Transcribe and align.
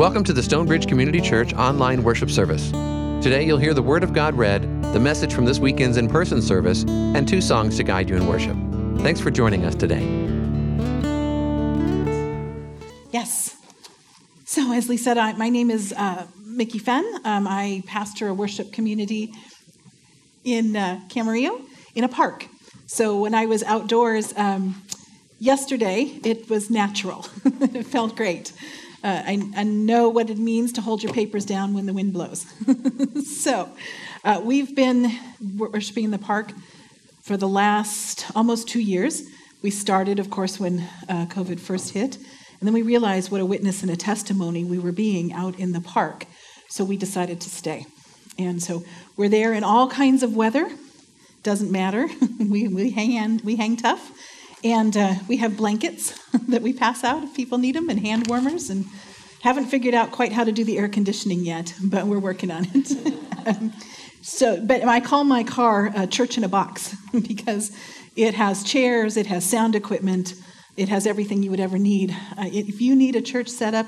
Welcome 0.00 0.24
to 0.24 0.32
the 0.32 0.42
Stonebridge 0.42 0.86
Community 0.88 1.20
Church 1.20 1.52
online 1.52 2.02
worship 2.02 2.30
service. 2.30 2.70
Today 3.22 3.44
you'll 3.44 3.58
hear 3.58 3.74
the 3.74 3.82
Word 3.82 4.02
of 4.02 4.14
God 4.14 4.34
read, 4.34 4.62
the 4.94 4.98
message 4.98 5.34
from 5.34 5.44
this 5.44 5.58
weekend's 5.58 5.98
in 5.98 6.08
person 6.08 6.40
service, 6.40 6.84
and 6.88 7.28
two 7.28 7.42
songs 7.42 7.76
to 7.76 7.82
guide 7.82 8.08
you 8.08 8.16
in 8.16 8.26
worship. 8.26 8.56
Thanks 9.02 9.20
for 9.20 9.30
joining 9.30 9.66
us 9.66 9.74
today. 9.74 10.00
Yes. 13.10 13.58
So, 14.46 14.72
as 14.72 14.88
Lee 14.88 14.96
said, 14.96 15.18
I, 15.18 15.34
my 15.34 15.50
name 15.50 15.70
is 15.70 15.92
uh, 15.94 16.26
Mickey 16.46 16.78
Fenn. 16.78 17.04
Um, 17.26 17.46
I 17.46 17.82
pastor 17.84 18.28
a 18.28 18.32
worship 18.32 18.72
community 18.72 19.34
in 20.44 20.76
uh, 20.76 21.02
Camarillo 21.08 21.60
in 21.94 22.04
a 22.04 22.08
park. 22.08 22.46
So, 22.86 23.20
when 23.20 23.34
I 23.34 23.44
was 23.44 23.62
outdoors 23.64 24.32
um, 24.38 24.80
yesterday, 25.38 26.18
it 26.24 26.48
was 26.48 26.70
natural. 26.70 27.26
it 27.44 27.84
felt 27.84 28.16
great. 28.16 28.54
Uh, 29.02 29.22
I, 29.24 29.50
I, 29.56 29.62
know 29.62 30.10
what 30.10 30.28
it 30.28 30.36
means 30.36 30.72
to 30.72 30.82
hold 30.82 31.02
your 31.02 31.12
papers 31.14 31.46
down 31.46 31.72
when 31.72 31.86
the 31.86 31.94
wind 31.94 32.12
blows. 32.12 32.44
so, 33.42 33.70
uh, 34.24 34.42
we've 34.44 34.76
been 34.76 35.10
worshiping 35.56 36.04
in 36.04 36.10
the 36.10 36.18
park 36.18 36.52
for 37.22 37.38
the 37.38 37.48
last 37.48 38.26
almost 38.36 38.68
two 38.68 38.80
years. 38.80 39.22
We 39.62 39.70
started, 39.70 40.18
of 40.18 40.28
course, 40.28 40.60
when 40.60 40.80
uh, 41.08 41.24
COVID 41.26 41.60
first 41.60 41.94
hit, 41.94 42.16
and 42.16 42.66
then 42.66 42.74
we 42.74 42.82
realized 42.82 43.30
what 43.30 43.40
a 43.40 43.46
witness 43.46 43.82
and 43.82 43.90
a 43.90 43.96
testimony 43.96 44.64
we 44.64 44.78
were 44.78 44.92
being 44.92 45.32
out 45.32 45.58
in 45.58 45.72
the 45.72 45.80
park. 45.80 46.26
So, 46.68 46.84
we 46.84 46.98
decided 46.98 47.40
to 47.40 47.48
stay. 47.48 47.86
And 48.38 48.62
so, 48.62 48.84
we're 49.16 49.30
there 49.30 49.54
in 49.54 49.64
all 49.64 49.88
kinds 49.88 50.22
of 50.22 50.36
weather. 50.36 50.70
Doesn't 51.42 51.72
matter. 51.72 52.06
we, 52.38 52.68
we, 52.68 52.90
hang, 52.90 53.40
we 53.44 53.56
hang 53.56 53.78
tough 53.78 54.12
and 54.62 54.96
uh, 54.96 55.14
we 55.28 55.38
have 55.38 55.56
blankets 55.56 56.18
that 56.48 56.62
we 56.62 56.72
pass 56.72 57.04
out 57.04 57.22
if 57.22 57.34
people 57.34 57.58
need 57.58 57.74
them, 57.74 57.88
and 57.88 58.00
hand 58.00 58.26
warmers, 58.26 58.70
and 58.70 58.86
haven't 59.42 59.66
figured 59.66 59.94
out 59.94 60.12
quite 60.12 60.32
how 60.32 60.44
to 60.44 60.52
do 60.52 60.64
the 60.64 60.78
air 60.78 60.88
conditioning 60.88 61.44
yet, 61.44 61.74
but 61.82 62.06
we're 62.06 62.18
working 62.18 62.50
on 62.50 62.66
it. 62.74 63.46
um, 63.46 63.72
so, 64.22 64.60
but 64.60 64.84
I 64.84 65.00
call 65.00 65.24
my 65.24 65.44
car 65.44 65.90
a 65.94 66.06
church 66.06 66.36
in 66.36 66.44
a 66.44 66.48
box 66.48 66.94
because 67.12 67.74
it 68.16 68.34
has 68.34 68.62
chairs, 68.62 69.16
it 69.16 69.26
has 69.26 69.48
sound 69.48 69.74
equipment, 69.74 70.34
it 70.76 70.88
has 70.88 71.06
everything 71.06 71.42
you 71.42 71.50
would 71.50 71.60
ever 71.60 71.78
need. 71.78 72.14
Uh, 72.36 72.48
if 72.52 72.80
you 72.80 72.94
need 72.94 73.16
a 73.16 73.22
church 73.22 73.48
setup, 73.48 73.86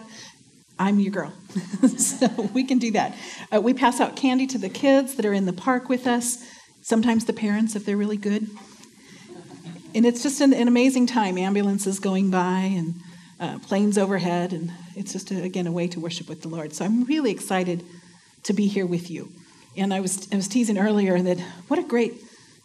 I'm 0.79 0.99
your 0.99 1.13
girl. 1.13 1.33
so 1.97 2.29
we 2.55 2.65
can 2.65 2.79
do 2.79 2.91
that. 2.93 3.15
Uh, 3.55 3.61
we 3.61 3.75
pass 3.75 4.01
out 4.01 4.17
candy 4.17 4.47
to 4.49 4.59
the 4.59 4.71
kids 4.71 5.17
that 5.17 5.27
are 5.27 5.35
in 5.35 5.45
the 5.45 5.53
park 5.53 5.89
with 5.89 6.07
us, 6.07 6.43
sometimes 6.81 7.27
the 7.27 7.33
parents 7.33 7.77
if 7.77 7.85
they're 7.85 7.97
really 7.97 8.17
good 8.17 8.49
and 9.95 10.07
it's 10.07 10.23
just 10.23 10.41
an, 10.41 10.53
an, 10.53 10.69
amazing 10.69 11.07
time. 11.07 11.37
Ambulances 11.39 11.99
going 11.99 12.31
by 12.31 12.61
and 12.77 12.95
uh, 13.41 13.59
planes 13.59 13.99
overhead, 13.99 14.53
and 14.53 14.73
it's 14.97 15.13
just 15.13 15.31
a, 15.31 15.43
again 15.43 15.67
a 15.67 15.73
way 15.73 15.89
to 15.89 16.01
worship 16.01 16.29
with 16.29 16.43
the 16.43 16.49
Lord. 16.49 16.73
So 16.73 16.85
I'm 16.85 17.05
really 17.05 17.31
excited 17.31 17.85
to 18.45 18.53
be 18.53 18.67
here 18.67 18.87
with 18.87 19.11
you. 19.11 19.31
And 19.77 19.93
I 19.93 20.01
was 20.01 20.29
I 20.33 20.37
was 20.37 20.49
teasing 20.49 20.79
earlier 20.79 21.21
that 21.21 21.41
what 21.69 21.79
a 21.79 21.83
great 21.83 22.15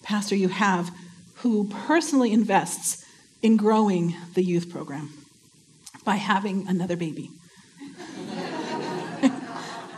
pastor 0.04 0.36
you 0.36 0.48
have, 0.50 0.92
who 1.36 1.68
personally 1.86 2.32
invests 2.32 3.06
in 3.42 3.58
growing 3.58 4.16
the 4.34 4.44
youth 4.44 4.70
program 4.70 5.12
by 6.04 6.16
having 6.16 6.68
another 6.68 6.96
baby. 6.96 7.30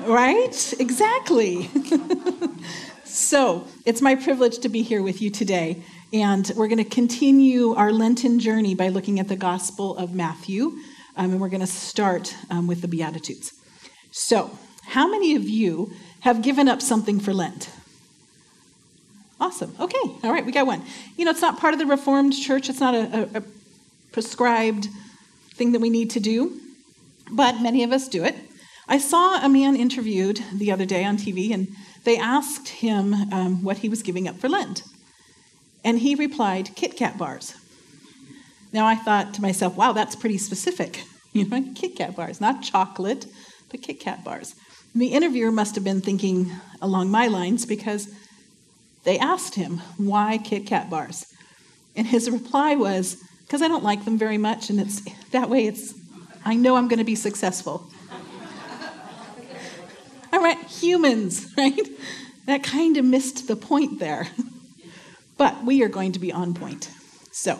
right? 0.01 0.73
Exactly. 0.79 1.69
so 3.03 3.67
it's 3.85 4.01
my 4.01 4.15
privilege 4.15 4.59
to 4.59 4.69
be 4.69 4.81
here 4.81 5.03
with 5.03 5.21
you 5.21 5.29
today. 5.29 5.83
And 6.11 6.51
we're 6.55 6.67
going 6.67 6.83
to 6.83 6.89
continue 6.89 7.75
our 7.75 7.91
Lenten 7.91 8.39
journey 8.39 8.73
by 8.73 8.87
looking 8.87 9.19
at 9.19 9.27
the 9.27 9.35
Gospel 9.35 9.95
of 9.95 10.13
Matthew. 10.13 10.77
Um, 11.15 11.31
and 11.31 11.39
we're 11.39 11.49
going 11.49 11.59
to 11.59 11.67
start 11.67 12.35
um, 12.49 12.65
with 12.65 12.81
the 12.81 12.87
Beatitudes. 12.87 13.53
So, 14.11 14.57
how 14.87 15.07
many 15.07 15.35
of 15.35 15.47
you 15.47 15.91
have 16.21 16.41
given 16.41 16.67
up 16.67 16.81
something 16.81 17.19
for 17.19 17.31
Lent? 17.31 17.69
Awesome. 19.39 19.75
Okay. 19.79 19.99
All 20.23 20.31
right. 20.31 20.43
We 20.43 20.51
got 20.51 20.65
one. 20.65 20.83
You 21.15 21.25
know, 21.25 21.31
it's 21.31 21.41
not 21.41 21.59
part 21.59 21.73
of 21.73 21.79
the 21.79 21.85
Reformed 21.85 22.33
Church, 22.33 22.69
it's 22.69 22.79
not 22.79 22.95
a, 22.95 23.29
a, 23.35 23.37
a 23.39 23.43
prescribed 24.11 24.87
thing 25.53 25.73
that 25.73 25.79
we 25.81 25.91
need 25.91 26.09
to 26.11 26.19
do, 26.19 26.59
but 27.31 27.61
many 27.61 27.83
of 27.83 27.91
us 27.91 28.07
do 28.07 28.23
it. 28.23 28.35
I 28.87 28.97
saw 28.97 29.45
a 29.45 29.47
man 29.47 29.75
interviewed 29.75 30.41
the 30.51 30.71
other 30.71 30.85
day 30.85 31.05
on 31.05 31.17
TV, 31.17 31.53
and 31.53 31.67
they 32.03 32.17
asked 32.17 32.67
him 32.69 33.13
um, 33.31 33.63
what 33.63 33.77
he 33.77 33.89
was 33.89 34.01
giving 34.01 34.27
up 34.27 34.37
for 34.39 34.49
Lent. 34.49 34.81
And 35.83 35.99
he 35.99 36.15
replied, 36.15 36.75
Kit 36.75 36.97
Kat 36.97 37.17
bars. 37.17 37.55
Now 38.71 38.85
I 38.85 38.95
thought 38.95 39.33
to 39.35 39.41
myself, 39.41 39.75
wow, 39.75 39.93
that's 39.93 40.15
pretty 40.15 40.37
specific. 40.37 41.03
You 41.31 41.47
know, 41.47 41.63
Kit 41.75 41.95
Kat 41.95 42.15
bars, 42.15 42.41
not 42.41 42.63
chocolate, 42.63 43.27
but 43.69 43.83
Kit 43.83 43.99
Kat 43.99 44.23
bars. 44.23 44.55
And 44.93 45.01
the 45.01 45.09
interviewer 45.09 45.51
must 45.51 45.75
have 45.75 45.83
been 45.83 46.01
thinking 46.01 46.51
along 46.81 47.11
my 47.11 47.27
lines 47.27 47.67
because 47.67 48.11
they 49.03 49.19
asked 49.19 49.53
him, 49.53 49.77
why 49.97 50.39
Kit 50.39 50.65
Kat 50.65 50.89
bars? 50.89 51.27
And 51.95 52.07
his 52.07 52.31
reply 52.31 52.75
was, 52.75 53.23
because 53.41 53.61
I 53.61 53.67
don't 53.67 53.83
like 53.83 54.05
them 54.05 54.17
very 54.17 54.39
much, 54.39 54.71
and 54.71 54.79
it's 54.79 55.03
that 55.29 55.51
way 55.51 55.67
it's 55.67 55.93
I 56.45 56.55
know 56.55 56.75
I'm 56.75 56.89
to 56.89 57.03
be 57.03 57.15
successful. 57.15 57.89
All 60.33 60.39
right, 60.39 60.63
humans, 60.65 61.53
right? 61.57 61.87
That 62.45 62.63
kind 62.63 62.97
of 62.97 63.05
missed 63.05 63.47
the 63.47 63.55
point 63.55 63.99
there. 63.99 64.27
But 65.39 65.63
we 65.63 65.81
are 65.81 65.87
going 65.87 66.11
to 66.11 66.19
be 66.19 66.33
on 66.33 66.53
point. 66.53 66.91
So, 67.31 67.57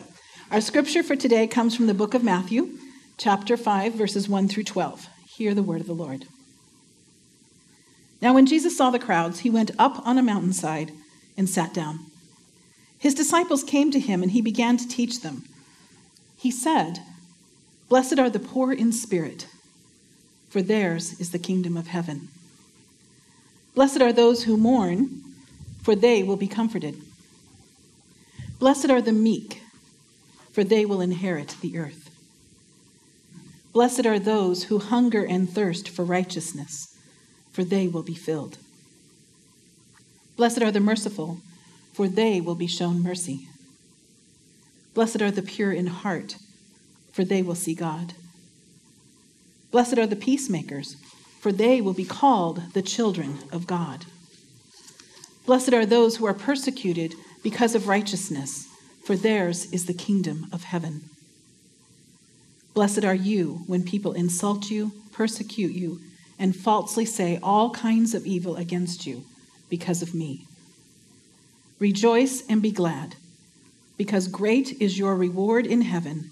our 0.52 0.60
scripture 0.60 1.02
for 1.02 1.16
today 1.16 1.48
comes 1.48 1.76
from 1.78 1.88
the 1.88 1.94
book 1.94 2.14
of 2.14 2.26
Matthew, 2.26 2.78
chapter 3.18 3.56
5, 3.56 3.94
verses 3.94 4.28
1 4.28 4.50
through 4.50 4.66
12. 4.66 5.08
Hear 5.30 5.54
the 5.56 5.64
word 5.64 5.80
of 5.80 5.88
the 5.88 5.94
Lord. 5.94 6.26
Now, 8.22 8.34
when 8.34 8.46
Jesus 8.46 8.78
saw 8.78 8.90
the 8.90 9.00
crowds, 9.00 9.40
he 9.40 9.50
went 9.50 9.72
up 9.80 10.06
on 10.06 10.18
a 10.18 10.22
mountainside 10.22 10.92
and 11.38 11.48
sat 11.48 11.74
down. 11.74 12.00
His 12.98 13.14
disciples 13.14 13.64
came 13.64 13.92
to 13.92 14.00
him, 14.00 14.22
and 14.22 14.32
he 14.34 14.42
began 14.42 14.76
to 14.76 14.88
teach 14.88 15.22
them. 15.22 15.46
He 16.36 16.52
said, 16.52 17.00
Blessed 17.88 18.20
are 18.20 18.30
the 18.30 18.40
poor 18.40 18.74
in 18.74 18.92
spirit, 18.92 19.48
for 20.50 20.62
theirs 20.62 21.18
is 21.18 21.32
the 21.32 21.40
kingdom 21.40 21.78
of 21.78 21.88
heaven. 21.88 22.28
Blessed 23.74 24.02
are 24.02 24.12
those 24.12 24.44
who 24.44 24.58
mourn, 24.58 25.22
for 25.82 25.96
they 25.96 26.24
will 26.24 26.36
be 26.36 26.48
comforted. 26.48 27.02
Blessed 28.59 28.90
are 28.90 29.02
the 29.02 29.14
meek, 29.14 29.62
for 30.52 30.66
they 30.66 30.86
will 30.86 31.00
inherit 31.00 31.56
the 31.62 31.78
earth. 31.78 32.09
Blessed 33.72 34.06
are 34.06 34.20
those 34.20 34.66
who 34.66 34.80
hunger 34.80 35.24
and 35.24 35.50
thirst 35.50 35.88
for 35.88 36.03
righteousness, 36.03 36.98
for 37.53 37.64
they 37.64 37.88
will 37.88 38.03
be 38.03 38.16
filled. 38.16 38.58
Blessed 40.36 40.62
are 40.62 40.72
the 40.72 40.81
merciful, 40.81 41.40
for 41.94 42.09
they 42.09 42.42
will 42.42 42.56
be 42.56 42.68
shown 42.68 43.02
mercy. 43.02 43.48
Blessed 44.94 45.22
are 45.22 45.31
the 45.31 45.42
pure 45.42 45.72
in 45.72 45.88
heart, 45.88 46.36
for 47.14 47.24
they 47.24 47.42
will 47.42 47.56
see 47.56 47.74
God. 47.74 48.14
Blessed 49.72 49.98
are 49.98 50.08
the 50.08 50.16
peacemakers, 50.18 50.98
for 51.40 51.53
they 51.53 51.80
will 51.80 51.94
be 51.94 52.03
called 52.03 52.74
the 52.74 52.81
children 52.81 53.40
of 53.53 53.68
God. 53.68 54.06
Blessed 55.46 55.74
are 55.74 55.86
those 55.86 56.18
who 56.18 56.25
are 56.25 56.34
persecuted 56.34 57.16
because 57.44 57.76
of 57.76 57.88
righteousness, 57.88 58.68
for 59.04 59.16
theirs 59.16 59.72
is 59.72 59.86
the 59.86 59.94
kingdom 59.94 60.48
of 60.52 60.64
heaven. 60.64 61.02
Blessed 62.74 63.04
are 63.04 63.16
you 63.16 63.64
when 63.68 63.84
people 63.84 64.14
insult 64.14 64.70
you, 64.70 64.92
persecute 65.12 65.72
you, 65.72 66.00
and 66.38 66.56
falsely 66.56 67.06
say 67.06 67.40
all 67.44 67.72
kinds 67.72 68.14
of 68.14 68.26
evil 68.26 68.56
against 68.56 69.06
you 69.06 69.24
because 69.70 70.02
of 70.02 70.14
me. 70.14 70.46
Rejoice 71.80 72.44
and 72.48 72.62
be 72.62 72.72
glad, 72.72 73.16
because 73.98 74.28
great 74.28 74.82
is 74.82 74.98
your 74.98 75.16
reward 75.16 75.66
in 75.66 75.82
heaven, 75.82 76.30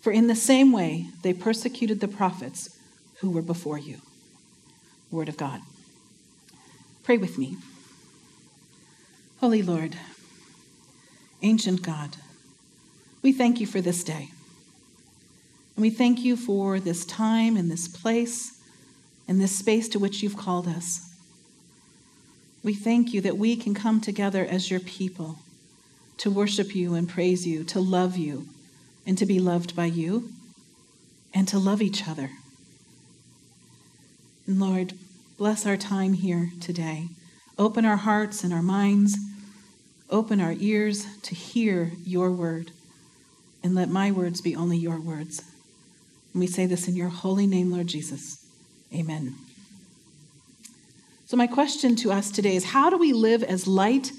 for 0.00 0.12
in 0.12 0.26
the 0.26 0.34
same 0.34 0.72
way 0.72 1.06
they 1.22 1.32
persecuted 1.32 2.00
the 2.00 2.08
prophets 2.08 2.78
who 3.20 3.30
were 3.30 3.42
before 3.42 3.78
you. 3.78 4.00
Word 5.10 5.28
of 5.28 5.36
God. 5.36 5.60
Pray 7.02 7.16
with 7.16 7.38
me. 7.38 7.56
Holy 9.40 9.62
Lord, 9.62 9.96
Ancient 11.42 11.82
God, 11.82 12.16
we 13.22 13.32
thank 13.32 13.60
you 13.60 13.66
for 13.66 13.80
this 13.80 14.02
day. 14.02 14.30
And 15.76 15.82
we 15.82 15.90
thank 15.90 16.24
you 16.24 16.36
for 16.36 16.80
this 16.80 17.04
time 17.04 17.56
and 17.56 17.70
this 17.70 17.86
place 17.86 18.60
and 19.28 19.40
this 19.40 19.56
space 19.56 19.88
to 19.90 19.98
which 19.98 20.22
you've 20.22 20.36
called 20.36 20.66
us. 20.66 21.12
We 22.64 22.74
thank 22.74 23.14
you 23.14 23.20
that 23.20 23.38
we 23.38 23.54
can 23.54 23.74
come 23.74 24.00
together 24.00 24.44
as 24.44 24.70
your 24.70 24.80
people 24.80 25.38
to 26.16 26.30
worship 26.30 26.74
you 26.74 26.94
and 26.94 27.08
praise 27.08 27.46
you, 27.46 27.62
to 27.64 27.80
love 27.80 28.16
you 28.16 28.48
and 29.06 29.16
to 29.16 29.24
be 29.24 29.38
loved 29.38 29.76
by 29.76 29.84
you, 29.84 30.30
and 31.32 31.46
to 31.48 31.58
love 31.58 31.80
each 31.80 32.08
other. 32.08 32.30
And 34.46 34.58
Lord, 34.58 34.94
bless 35.36 35.64
our 35.64 35.76
time 35.76 36.14
here 36.14 36.50
today. 36.60 37.08
Open 37.56 37.84
our 37.84 37.96
hearts 37.96 38.42
and 38.42 38.52
our 38.52 38.62
minds 38.62 39.16
Open 40.10 40.40
our 40.40 40.54
ears 40.58 41.06
to 41.22 41.34
hear 41.34 41.92
your 42.04 42.30
word, 42.30 42.70
and 43.62 43.74
let 43.74 43.90
my 43.90 44.10
words 44.10 44.40
be 44.40 44.56
only 44.56 44.78
your 44.78 45.00
words. 45.00 45.42
And 46.32 46.40
we 46.40 46.46
say 46.46 46.66
this 46.66 46.88
in 46.88 46.96
your 46.96 47.08
holy 47.08 47.46
name, 47.46 47.70
Lord 47.70 47.88
Jesus. 47.88 48.46
Amen. 48.94 49.34
So, 51.26 51.36
my 51.36 51.46
question 51.46 51.94
to 51.96 52.10
us 52.10 52.30
today 52.30 52.56
is 52.56 52.64
how 52.64 52.88
do 52.88 52.96
we 52.96 53.12
live 53.12 53.42
as 53.42 53.66
light 53.66 54.12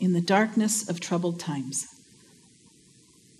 in 0.00 0.14
the 0.14 0.20
darkness 0.22 0.88
of 0.88 0.98
troubled 0.98 1.38
times? 1.38 1.86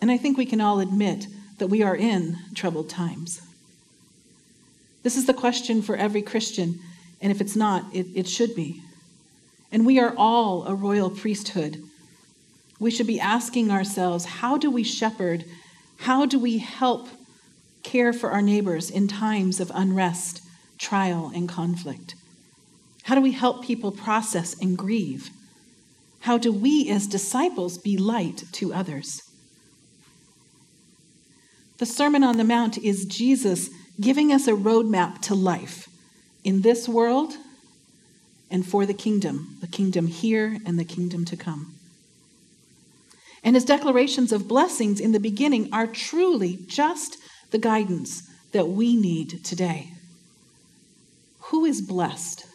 And 0.02 0.10
I 0.10 0.18
think 0.18 0.36
we 0.36 0.44
can 0.44 0.60
all 0.60 0.80
admit 0.80 1.26
that 1.56 1.68
we 1.68 1.82
are 1.82 1.96
in 1.96 2.36
troubled 2.54 2.90
times. 2.90 3.40
This 5.02 5.16
is 5.16 5.26
the 5.26 5.34
question 5.34 5.80
for 5.80 5.96
every 5.96 6.20
Christian, 6.20 6.80
and 7.20 7.32
if 7.32 7.40
it's 7.40 7.56
not, 7.56 7.84
it, 7.94 8.06
it 8.14 8.28
should 8.28 8.54
be. 8.54 8.82
And 9.72 9.86
we 9.86 9.98
are 9.98 10.14
all 10.16 10.66
a 10.66 10.74
royal 10.74 11.10
priesthood. 11.10 11.82
We 12.78 12.90
should 12.90 13.06
be 13.06 13.18
asking 13.18 13.70
ourselves 13.70 14.24
how 14.26 14.58
do 14.58 14.70
we 14.70 14.84
shepherd? 14.84 15.44
How 15.96 16.26
do 16.26 16.38
we 16.38 16.58
help 16.58 17.08
care 17.82 18.12
for 18.12 18.30
our 18.30 18.42
neighbors 18.42 18.90
in 18.90 19.08
times 19.08 19.58
of 19.60 19.72
unrest, 19.74 20.42
trial, 20.78 21.32
and 21.34 21.48
conflict? 21.48 22.14
How 23.04 23.14
do 23.14 23.20
we 23.20 23.32
help 23.32 23.64
people 23.64 23.90
process 23.90 24.54
and 24.60 24.76
grieve? 24.76 25.30
How 26.20 26.38
do 26.38 26.52
we, 26.52 26.88
as 26.88 27.06
disciples, 27.06 27.78
be 27.78 27.96
light 27.96 28.44
to 28.52 28.72
others? 28.72 29.22
The 31.78 31.86
Sermon 31.86 32.22
on 32.22 32.36
the 32.36 32.44
Mount 32.44 32.78
is 32.78 33.06
Jesus 33.06 33.70
giving 34.00 34.32
us 34.32 34.46
a 34.46 34.52
roadmap 34.52 35.20
to 35.22 35.34
life 35.34 35.88
in 36.44 36.60
this 36.60 36.88
world 36.88 37.34
and 38.52 38.66
for 38.66 38.84
the 38.84 38.94
kingdom, 38.94 39.56
the 39.62 39.66
kingdom 39.66 40.06
here 40.06 40.58
and 40.66 40.78
the 40.78 40.84
kingdom 40.84 41.24
to 41.24 41.36
come. 41.36 41.74
And 43.42 43.56
his 43.56 43.64
declarations 43.64 44.30
of 44.30 44.46
blessings 44.46 45.00
in 45.00 45.12
the 45.12 45.18
beginning 45.18 45.70
are 45.72 45.86
truly 45.86 46.58
just 46.66 47.16
the 47.50 47.58
guidance 47.58 48.28
that 48.52 48.68
we 48.68 48.94
need 48.94 49.42
today. 49.42 49.92
Who 51.46 51.64
is 51.64 51.80
blessed? 51.80 52.46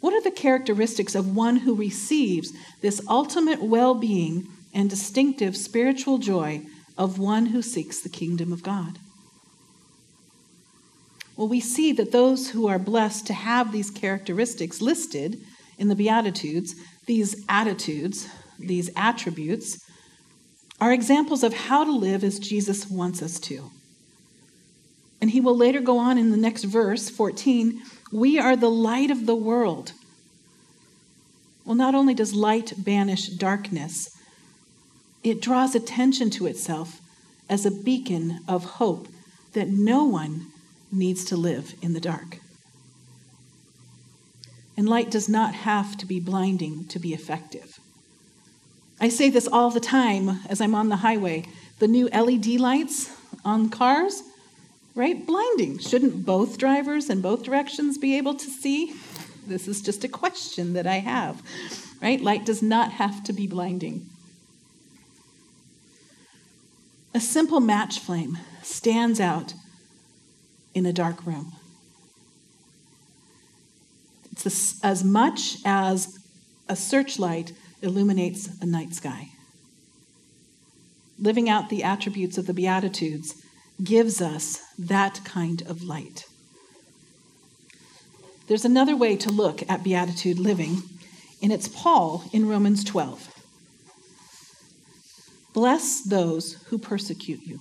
What 0.00 0.12
are 0.12 0.22
the 0.22 0.30
characteristics 0.30 1.14
of 1.14 1.34
one 1.34 1.56
who 1.56 1.74
receives 1.74 2.52
this 2.82 3.00
ultimate 3.08 3.62
well 3.62 3.94
being 3.94 4.46
and 4.74 4.90
distinctive 4.90 5.56
spiritual 5.56 6.18
joy 6.18 6.66
of 6.98 7.18
one 7.18 7.46
who 7.46 7.62
seeks 7.62 8.00
the 8.00 8.10
kingdom 8.10 8.52
of 8.52 8.62
God? 8.62 8.98
Well, 11.36 11.48
we 11.48 11.60
see 11.60 11.92
that 11.92 12.12
those 12.12 12.50
who 12.50 12.66
are 12.66 12.78
blessed 12.78 13.26
to 13.26 13.34
have 13.34 13.70
these 13.70 13.90
characteristics 13.90 14.80
listed 14.80 15.40
in 15.78 15.88
the 15.88 15.94
Beatitudes, 15.94 16.74
these 17.06 17.44
attitudes, 17.48 18.26
these 18.58 18.90
attributes, 18.96 19.84
are 20.80 20.92
examples 20.92 21.42
of 21.42 21.52
how 21.54 21.84
to 21.84 21.92
live 21.92 22.24
as 22.24 22.38
Jesus 22.38 22.88
wants 22.88 23.22
us 23.22 23.38
to. 23.40 23.70
And 25.20 25.30
he 25.30 25.40
will 25.40 25.56
later 25.56 25.80
go 25.80 25.98
on 25.98 26.18
in 26.18 26.30
the 26.30 26.36
next 26.36 26.64
verse, 26.64 27.10
14 27.10 27.82
we 28.12 28.38
are 28.38 28.54
the 28.54 28.70
light 28.70 29.10
of 29.10 29.26
the 29.26 29.34
world. 29.34 29.92
Well, 31.64 31.74
not 31.74 31.94
only 31.94 32.14
does 32.14 32.34
light 32.34 32.72
banish 32.78 33.26
darkness, 33.26 34.16
it 35.24 35.42
draws 35.42 35.74
attention 35.74 36.30
to 36.30 36.46
itself 36.46 37.00
as 37.50 37.66
a 37.66 37.70
beacon 37.70 38.40
of 38.46 38.64
hope 38.64 39.08
that 39.54 39.68
no 39.68 40.04
one 40.04 40.52
needs 40.96 41.24
to 41.26 41.36
live 41.36 41.74
in 41.82 41.92
the 41.92 42.00
dark. 42.00 42.38
And 44.76 44.88
light 44.88 45.10
does 45.10 45.28
not 45.28 45.54
have 45.54 45.96
to 45.98 46.06
be 46.06 46.20
blinding 46.20 46.86
to 46.88 46.98
be 46.98 47.14
effective. 47.14 47.78
I 49.00 49.08
say 49.08 49.30
this 49.30 49.46
all 49.46 49.70
the 49.70 49.80
time 49.80 50.40
as 50.48 50.60
I'm 50.60 50.74
on 50.74 50.88
the 50.88 50.96
highway. 50.96 51.44
The 51.78 51.88
new 51.88 52.08
LED 52.08 52.46
lights 52.60 53.10
on 53.44 53.68
cars 53.68 54.22
right? 54.96 55.26
Blinding. 55.26 55.78
Shouldn't 55.78 56.26
both 56.26 56.58
drivers 56.58 57.08
in 57.08 57.20
both 57.20 57.44
directions 57.44 57.98
be 57.98 58.16
able 58.16 58.34
to 58.34 58.50
see? 58.50 58.94
This 59.46 59.68
is 59.68 59.80
just 59.80 60.02
a 60.02 60.08
question 60.08 60.72
that 60.72 60.86
I 60.86 60.96
have, 60.96 61.40
right? 62.02 62.20
Light 62.20 62.44
does 62.44 62.62
not 62.62 62.92
have 62.92 63.22
to 63.24 63.32
be 63.32 63.46
blinding. 63.46 64.06
A 67.14 67.20
simple 67.20 67.60
match 67.60 68.00
flame 68.00 68.38
stands 68.62 69.20
out 69.20 69.54
in 70.76 70.84
a 70.84 70.92
dark 70.92 71.24
room. 71.24 71.52
It's 74.30 74.78
as 74.84 75.02
much 75.02 75.56
as 75.64 76.18
a 76.68 76.76
searchlight 76.76 77.54
illuminates 77.80 78.50
a 78.60 78.66
night 78.66 78.92
sky. 78.92 79.30
Living 81.18 81.48
out 81.48 81.70
the 81.70 81.82
attributes 81.82 82.36
of 82.36 82.46
the 82.46 82.52
Beatitudes 82.52 83.42
gives 83.82 84.20
us 84.20 84.60
that 84.78 85.22
kind 85.24 85.62
of 85.62 85.82
light. 85.82 86.26
There's 88.46 88.66
another 88.66 88.94
way 88.94 89.16
to 89.16 89.30
look 89.30 89.62
at 89.70 89.82
beatitude 89.82 90.38
living, 90.38 90.82
and 91.42 91.50
it's 91.50 91.68
Paul 91.68 92.24
in 92.34 92.46
Romans 92.46 92.84
12. 92.84 93.32
Bless 95.54 96.02
those 96.02 96.62
who 96.64 96.76
persecute 96.76 97.40
you. 97.46 97.60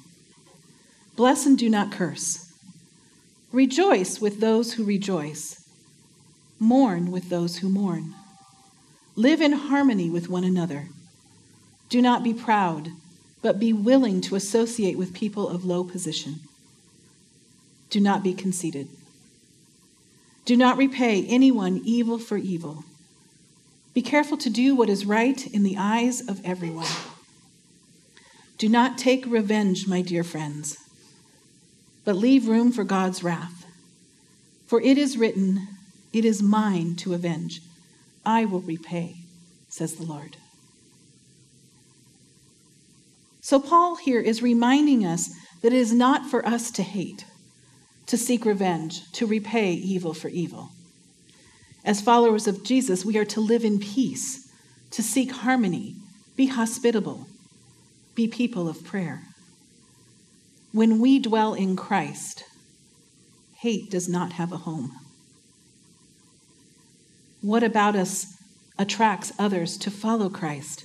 Bless 1.15 1.45
and 1.45 1.57
do 1.57 1.69
not 1.69 1.93
curse. 1.93 2.44
Rejoice 3.55 4.19
with 4.19 4.41
those 4.41 4.73
who 4.73 4.83
rejoice. 4.83 5.63
Mourn 6.59 7.09
with 7.09 7.29
those 7.29 7.59
who 7.59 7.69
mourn. 7.69 8.13
Live 9.15 9.39
in 9.39 9.53
harmony 9.53 10.09
with 10.09 10.27
one 10.27 10.43
another. 10.43 10.89
Do 11.87 12.01
not 12.01 12.21
be 12.21 12.33
proud 12.33 12.89
but 13.41 13.57
be 13.57 13.71
willing 13.71 14.19
to 14.19 14.35
associate 14.35 14.97
with 14.97 15.13
people 15.13 15.47
of 15.47 15.63
low 15.63 15.85
position. 15.85 16.41
Do 17.89 18.01
not 18.01 18.23
be 18.23 18.33
conceited. 18.33 18.89
Do 20.43 20.57
not 20.57 20.75
repay 20.75 21.25
anyone 21.25 21.81
evil 21.85 22.19
for 22.19 22.35
evil. 22.35 22.83
Be 23.93 24.01
careful 24.01 24.35
to 24.37 24.49
do 24.49 24.75
what 24.75 24.89
is 24.89 25.05
right 25.05 25.47
in 25.53 25.63
the 25.63 25.77
eyes 25.77 26.27
of 26.27 26.43
everyone. 26.43 26.91
Do 28.57 28.67
not 28.67 28.97
take 28.97 29.25
revenge, 29.25 29.87
my 29.87 30.01
dear 30.01 30.25
friends, 30.25 30.77
but 32.05 32.15
leave 32.15 32.47
room 32.47 32.71
for 32.71 32.83
God's 32.83 33.23
wrath. 33.23 33.65
For 34.67 34.79
it 34.81 34.97
is 34.97 35.17
written, 35.17 35.67
It 36.13 36.23
is 36.23 36.41
mine 36.41 36.95
to 36.97 37.13
avenge. 37.13 37.61
I 38.25 38.45
will 38.45 38.61
repay, 38.61 39.15
says 39.67 39.95
the 39.95 40.03
Lord. 40.03 40.37
So, 43.41 43.59
Paul 43.59 43.97
here 43.97 44.21
is 44.21 44.41
reminding 44.41 45.05
us 45.05 45.29
that 45.61 45.73
it 45.73 45.77
is 45.77 45.93
not 45.93 46.29
for 46.29 46.45
us 46.47 46.71
to 46.71 46.83
hate, 46.83 47.25
to 48.07 48.17
seek 48.17 48.45
revenge, 48.45 49.11
to 49.13 49.27
repay 49.27 49.73
evil 49.73 50.13
for 50.13 50.29
evil. 50.29 50.69
As 51.83 52.01
followers 52.01 52.47
of 52.47 52.63
Jesus, 52.63 53.05
we 53.05 53.17
are 53.17 53.25
to 53.25 53.39
live 53.39 53.63
in 53.63 53.77
peace, 53.77 54.51
to 54.89 55.03
seek 55.03 55.31
harmony, 55.31 55.95
be 56.35 56.47
hospitable, 56.47 57.27
be 58.15 58.27
people 58.27 58.67
of 58.67 58.83
prayer. 58.83 59.21
When 60.75 60.99
we 60.99 61.19
dwell 61.19 61.53
in 61.53 61.77
Christ, 61.77 62.43
hate 63.59 63.89
does 63.89 64.09
not 64.09 64.33
have 64.33 64.51
a 64.51 64.57
home. 64.57 64.91
What 67.39 67.63
about 67.63 67.95
us 67.95 68.35
attracts 68.77 69.31
others 69.39 69.77
to 69.77 69.89
follow 69.89 70.27
Christ? 70.27 70.83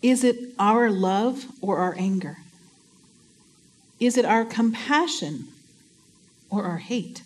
Is 0.00 0.24
it 0.24 0.54
our 0.58 0.88
love 0.90 1.44
or 1.60 1.80
our 1.80 1.94
anger? 1.98 2.38
Is 4.00 4.16
it 4.16 4.24
our 4.24 4.46
compassion 4.46 5.48
or 6.48 6.64
our 6.64 6.78
hate? 6.78 7.24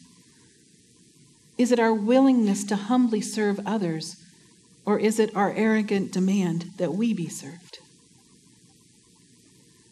Is 1.57 1.71
it 1.71 1.79
our 1.79 1.95
willingness 1.95 2.65
to 2.65 2.75
humbly 2.75 3.21
serve 3.21 3.61
others 3.65 4.17
or 4.85 4.99
is 4.99 5.21
it 5.21 5.37
our 5.37 5.53
arrogant 5.53 6.11
demand 6.11 6.73
that 6.79 6.95
we 6.95 7.15
be 7.15 7.29
served? 7.29 7.79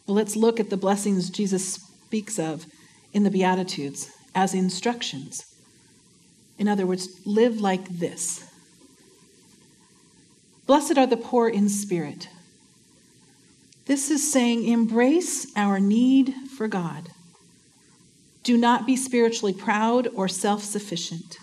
Well, 0.07 0.15
let's 0.15 0.35
look 0.35 0.59
at 0.59 0.69
the 0.69 0.77
blessings 0.77 1.29
Jesus 1.29 1.73
speaks 1.73 2.37
of 2.37 2.65
in 3.13 3.23
the 3.23 3.31
Beatitudes 3.31 4.11
as 4.33 4.53
instructions. 4.53 5.45
In 6.57 6.67
other 6.67 6.85
words, 6.85 7.21
live 7.25 7.59
like 7.59 7.87
this 7.89 8.43
Blessed 10.67 10.97
are 10.97 11.07
the 11.07 11.17
poor 11.17 11.47
in 11.47 11.69
spirit 11.69 12.29
this 13.85 14.09
is 14.09 14.31
saying 14.31 14.67
embrace 14.67 15.47
our 15.55 15.79
need 15.79 16.33
for 16.57 16.67
God. 16.67 17.09
Do 18.43 18.57
not 18.57 18.85
be 18.85 18.95
spiritually 18.95 19.53
proud 19.53 20.07
or 20.15 20.27
self 20.27 20.63
sufficient. 20.63 21.37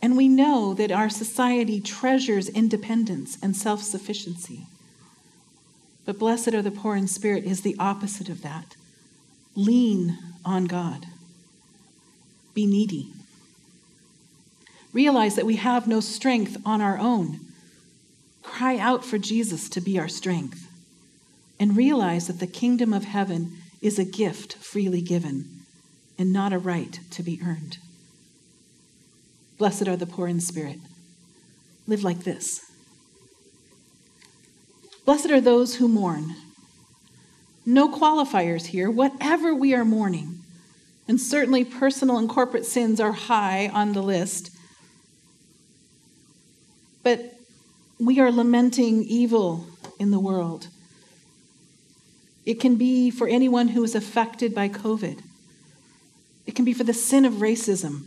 And 0.00 0.16
we 0.16 0.28
know 0.28 0.74
that 0.74 0.90
our 0.90 1.08
society 1.08 1.80
treasures 1.80 2.48
independence 2.48 3.38
and 3.42 3.54
self 3.54 3.82
sufficiency. 3.82 4.66
But 6.04 6.18
blessed 6.18 6.54
are 6.54 6.62
the 6.62 6.70
poor 6.70 6.96
in 6.96 7.06
spirit 7.06 7.44
is 7.44 7.62
the 7.62 7.76
opposite 7.78 8.28
of 8.28 8.42
that. 8.42 8.76
Lean 9.54 10.18
on 10.44 10.64
God. 10.64 11.06
Be 12.54 12.66
needy. 12.66 13.12
Realize 14.92 15.36
that 15.36 15.46
we 15.46 15.56
have 15.56 15.86
no 15.86 16.00
strength 16.00 16.56
on 16.66 16.80
our 16.80 16.98
own. 16.98 17.40
Cry 18.42 18.76
out 18.76 19.04
for 19.04 19.18
Jesus 19.18 19.68
to 19.70 19.80
be 19.80 19.98
our 19.98 20.08
strength 20.08 20.68
and 21.58 21.76
realize 21.76 22.26
that 22.26 22.40
the 22.40 22.46
kingdom 22.46 22.92
of 22.92 23.04
heaven 23.04 23.58
is 23.80 23.98
a 23.98 24.04
gift 24.04 24.54
freely 24.54 25.00
given. 25.00 25.48
and 26.18 26.32
not 26.32 26.52
a 26.52 26.58
right 26.58 27.00
to 27.10 27.22
be 27.22 27.40
earned. 27.44 27.78
Blessed 29.58 29.88
are 29.88 29.96
the 29.96 30.06
poor 30.06 30.28
in 30.28 30.40
spirit. 30.40 30.78
Live 31.86 32.04
like 32.04 32.24
this. 32.24 32.71
Blessed 35.04 35.30
are 35.30 35.40
those 35.40 35.76
who 35.76 35.88
mourn. 35.88 36.34
No 37.64 37.88
qualifiers 37.88 38.66
here, 38.66 38.90
whatever 38.90 39.54
we 39.54 39.74
are 39.74 39.84
mourning. 39.84 40.38
And 41.08 41.20
certainly 41.20 41.64
personal 41.64 42.18
and 42.18 42.28
corporate 42.28 42.66
sins 42.66 43.00
are 43.00 43.12
high 43.12 43.68
on 43.68 43.92
the 43.92 44.02
list. 44.02 44.50
But 47.02 47.34
we 47.98 48.20
are 48.20 48.30
lamenting 48.30 49.02
evil 49.02 49.66
in 49.98 50.10
the 50.10 50.20
world. 50.20 50.68
It 52.44 52.54
can 52.54 52.76
be 52.76 53.10
for 53.10 53.28
anyone 53.28 53.68
who 53.68 53.84
is 53.84 53.94
affected 53.94 54.54
by 54.54 54.68
COVID. 54.68 55.20
It 56.46 56.54
can 56.54 56.64
be 56.64 56.72
for 56.72 56.84
the 56.84 56.94
sin 56.94 57.24
of 57.24 57.34
racism, 57.34 58.06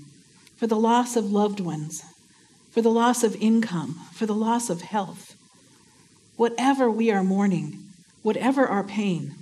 for 0.58 0.68
the 0.68 0.76
loss 0.76 1.16
of 1.16 1.32
loved 1.32 1.60
ones, 1.60 2.04
for 2.72 2.82
the 2.82 2.90
loss 2.90 3.24
of 3.24 3.36
income, 3.38 4.02
for 4.14 4.26
the 4.26 4.36
loss 4.36 4.70
of 4.70 4.82
health. 4.82 5.35
Whatever 6.38 6.92
we 6.92 7.12
are 7.12 7.24
mourning, 7.24 7.84
whatever 8.22 8.68
our 8.68 8.84
pain, 8.84 9.36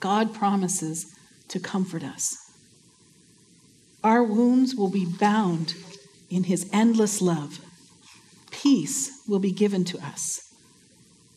God 0.00 0.34
promises 0.34 1.14
to 1.48 1.60
comfort 1.60 2.02
us. 2.02 2.36
Our 4.02 4.22
wounds 4.22 4.74
will 4.74 4.90
be 4.90 5.04
bound 5.04 5.74
in 6.30 6.44
his 6.44 6.68
endless 6.72 7.20
love. 7.20 7.60
Peace 8.50 9.10
will 9.28 9.38
be 9.38 9.52
given 9.52 9.84
to 9.84 9.98
us, 9.98 10.54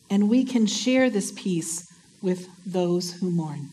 and 0.08 0.28
we 0.28 0.44
can 0.44 0.66
share 0.66 1.10
this 1.10 1.32
peace 1.32 1.86
with 2.22 2.48
those 2.64 3.14
who 3.14 3.30
mourn. 3.30 3.68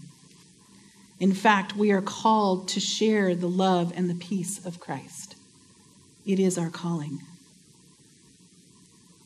In 1.19 1.33
fact, 1.33 1.75
we 1.75 1.91
are 1.91 2.01
called 2.01 2.67
to 2.69 2.79
share 2.79 3.33
the 3.33 3.49
love 3.49 3.91
and 3.95 4.09
the 4.09 4.15
peace 4.15 4.63
of 4.65 4.79
Christ. 4.79 5.35
It 6.25 6.39
is 6.39 6.57
our 6.57 6.69
calling. 6.69 7.19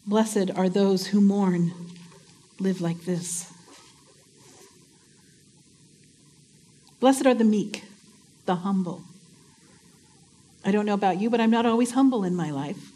Blessed 0.05 0.51
are 0.55 0.67
those 0.67 1.07
who 1.07 1.21
mourn. 1.21 1.73
Live 2.59 2.81
like 2.81 3.05
this. 3.05 3.51
Blessed 6.99 7.25
are 7.25 7.33
the 7.33 7.43
meek, 7.43 7.83
the 8.45 8.57
humble. 8.57 9.03
I 10.63 10.71
don't 10.71 10.85
know 10.85 10.93
about 10.93 11.19
you, 11.19 11.29
but 11.29 11.41
I'm 11.41 11.49
not 11.49 11.65
always 11.65 11.91
humble 11.91 12.23
in 12.23 12.35
my 12.35 12.51
life. 12.51 12.91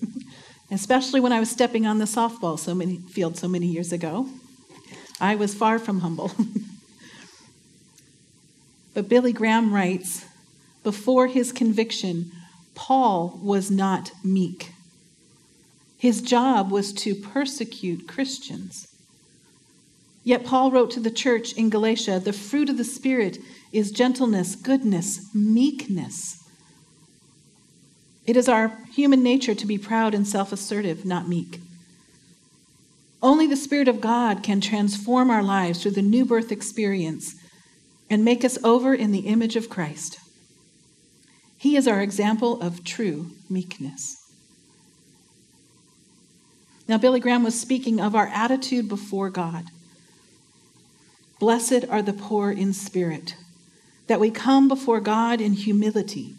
Especially 0.70 1.20
when 1.20 1.32
I 1.32 1.40
was 1.40 1.50
stepping 1.50 1.86
on 1.86 1.98
the 1.98 2.04
softball 2.04 2.58
so 2.58 2.74
many 2.74 2.98
field 2.98 3.36
so 3.36 3.48
many 3.48 3.66
years 3.66 3.92
ago. 3.92 4.28
I 5.20 5.34
was 5.34 5.54
far 5.54 5.78
from 5.78 6.00
humble. 6.00 6.30
but 8.94 9.08
Billy 9.08 9.32
Graham 9.32 9.72
writes 9.72 10.24
before 10.82 11.26
his 11.26 11.52
conviction, 11.52 12.30
Paul 12.74 13.40
was 13.42 13.70
not 13.70 14.12
meek. 14.22 14.72
His 15.98 16.20
job 16.20 16.70
was 16.70 16.92
to 16.94 17.14
persecute 17.14 18.06
Christians. 18.06 18.86
Yet 20.24 20.44
Paul 20.44 20.70
wrote 20.70 20.90
to 20.92 21.00
the 21.00 21.10
church 21.10 21.52
in 21.52 21.70
Galatia 21.70 22.20
the 22.20 22.32
fruit 22.32 22.68
of 22.68 22.76
the 22.76 22.84
Spirit 22.84 23.38
is 23.72 23.90
gentleness, 23.90 24.56
goodness, 24.56 25.32
meekness. 25.34 26.42
It 28.26 28.36
is 28.36 28.48
our 28.48 28.76
human 28.92 29.22
nature 29.22 29.54
to 29.54 29.66
be 29.66 29.78
proud 29.78 30.14
and 30.14 30.26
self 30.26 30.52
assertive, 30.52 31.04
not 31.04 31.28
meek. 31.28 31.60
Only 33.22 33.46
the 33.46 33.56
Spirit 33.56 33.88
of 33.88 34.00
God 34.00 34.42
can 34.42 34.60
transform 34.60 35.30
our 35.30 35.42
lives 35.42 35.82
through 35.82 35.92
the 35.92 36.02
new 36.02 36.24
birth 36.24 36.52
experience 36.52 37.34
and 38.10 38.24
make 38.24 38.44
us 38.44 38.58
over 38.62 38.94
in 38.94 39.12
the 39.12 39.26
image 39.26 39.56
of 39.56 39.70
Christ. 39.70 40.18
He 41.56 41.76
is 41.76 41.88
our 41.88 42.00
example 42.00 42.60
of 42.60 42.84
true 42.84 43.30
meekness. 43.48 44.25
Now, 46.88 46.98
Billy 46.98 47.20
Graham 47.20 47.42
was 47.42 47.58
speaking 47.58 48.00
of 48.00 48.14
our 48.14 48.28
attitude 48.28 48.88
before 48.88 49.30
God. 49.30 49.64
Blessed 51.40 51.84
are 51.90 52.02
the 52.02 52.12
poor 52.12 52.50
in 52.50 52.72
spirit, 52.72 53.34
that 54.06 54.20
we 54.20 54.30
come 54.30 54.68
before 54.68 55.00
God 55.00 55.40
in 55.40 55.52
humility, 55.52 56.34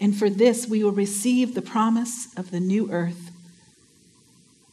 and 0.00 0.16
for 0.16 0.30
this 0.30 0.66
we 0.66 0.82
will 0.82 0.92
receive 0.92 1.54
the 1.54 1.62
promise 1.62 2.28
of 2.36 2.50
the 2.50 2.60
new 2.60 2.90
earth 2.90 3.30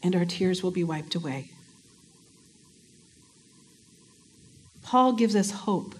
and 0.03 0.15
our 0.15 0.25
tears 0.25 0.63
will 0.63 0.71
be 0.71 0.83
wiped 0.83 1.15
away. 1.15 1.49
Paul 4.83 5.13
gives 5.13 5.35
us 5.35 5.51
hope 5.51 5.95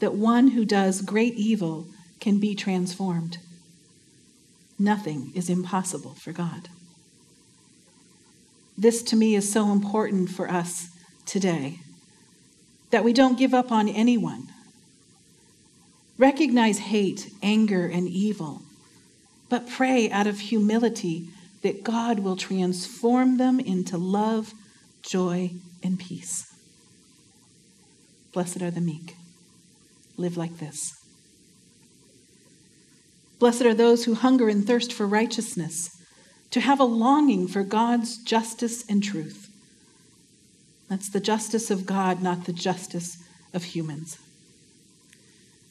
that 0.00 0.14
one 0.14 0.48
who 0.48 0.64
does 0.64 1.00
great 1.00 1.34
evil 1.34 1.86
can 2.20 2.38
be 2.38 2.54
transformed. 2.54 3.38
Nothing 4.78 5.32
is 5.34 5.48
impossible 5.48 6.14
for 6.14 6.32
God. 6.32 6.68
This 8.82 9.00
to 9.04 9.16
me 9.16 9.36
is 9.36 9.52
so 9.52 9.70
important 9.70 10.28
for 10.28 10.50
us 10.50 10.88
today 11.24 11.78
that 12.90 13.04
we 13.04 13.12
don't 13.12 13.38
give 13.38 13.54
up 13.54 13.70
on 13.70 13.88
anyone. 13.88 14.48
Recognize 16.18 16.80
hate, 16.80 17.30
anger, 17.44 17.86
and 17.86 18.08
evil, 18.08 18.62
but 19.48 19.68
pray 19.68 20.10
out 20.10 20.26
of 20.26 20.40
humility 20.40 21.28
that 21.62 21.84
God 21.84 22.18
will 22.18 22.34
transform 22.34 23.36
them 23.36 23.60
into 23.60 23.96
love, 23.96 24.52
joy, 25.02 25.52
and 25.84 25.96
peace. 25.96 26.52
Blessed 28.32 28.62
are 28.62 28.72
the 28.72 28.80
meek. 28.80 29.14
Live 30.16 30.36
like 30.36 30.58
this. 30.58 30.92
Blessed 33.38 33.62
are 33.62 33.74
those 33.74 34.06
who 34.06 34.14
hunger 34.14 34.48
and 34.48 34.66
thirst 34.66 34.92
for 34.92 35.06
righteousness, 35.06 36.01
to 36.52 36.60
have 36.60 36.78
a 36.78 36.84
longing 36.84 37.48
for 37.48 37.64
God's 37.64 38.18
justice 38.18 38.84
and 38.88 39.02
truth. 39.02 39.48
That's 40.88 41.08
the 41.08 41.20
justice 41.20 41.70
of 41.70 41.86
God, 41.86 42.22
not 42.22 42.44
the 42.44 42.52
justice 42.52 43.16
of 43.52 43.64
humans. 43.64 44.18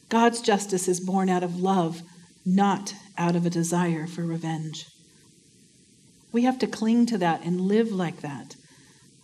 God's 0.09 0.41
justice 0.41 0.87
is 0.87 0.99
born 0.99 1.29
out 1.29 1.43
of 1.43 1.61
love, 1.61 2.01
not 2.45 2.95
out 3.17 3.35
of 3.35 3.45
a 3.45 3.49
desire 3.49 4.07
for 4.07 4.23
revenge. 4.23 4.87
We 6.31 6.43
have 6.43 6.57
to 6.59 6.67
cling 6.67 7.05
to 7.07 7.17
that 7.19 7.43
and 7.45 7.61
live 7.61 7.91
like 7.91 8.21
that. 8.21 8.55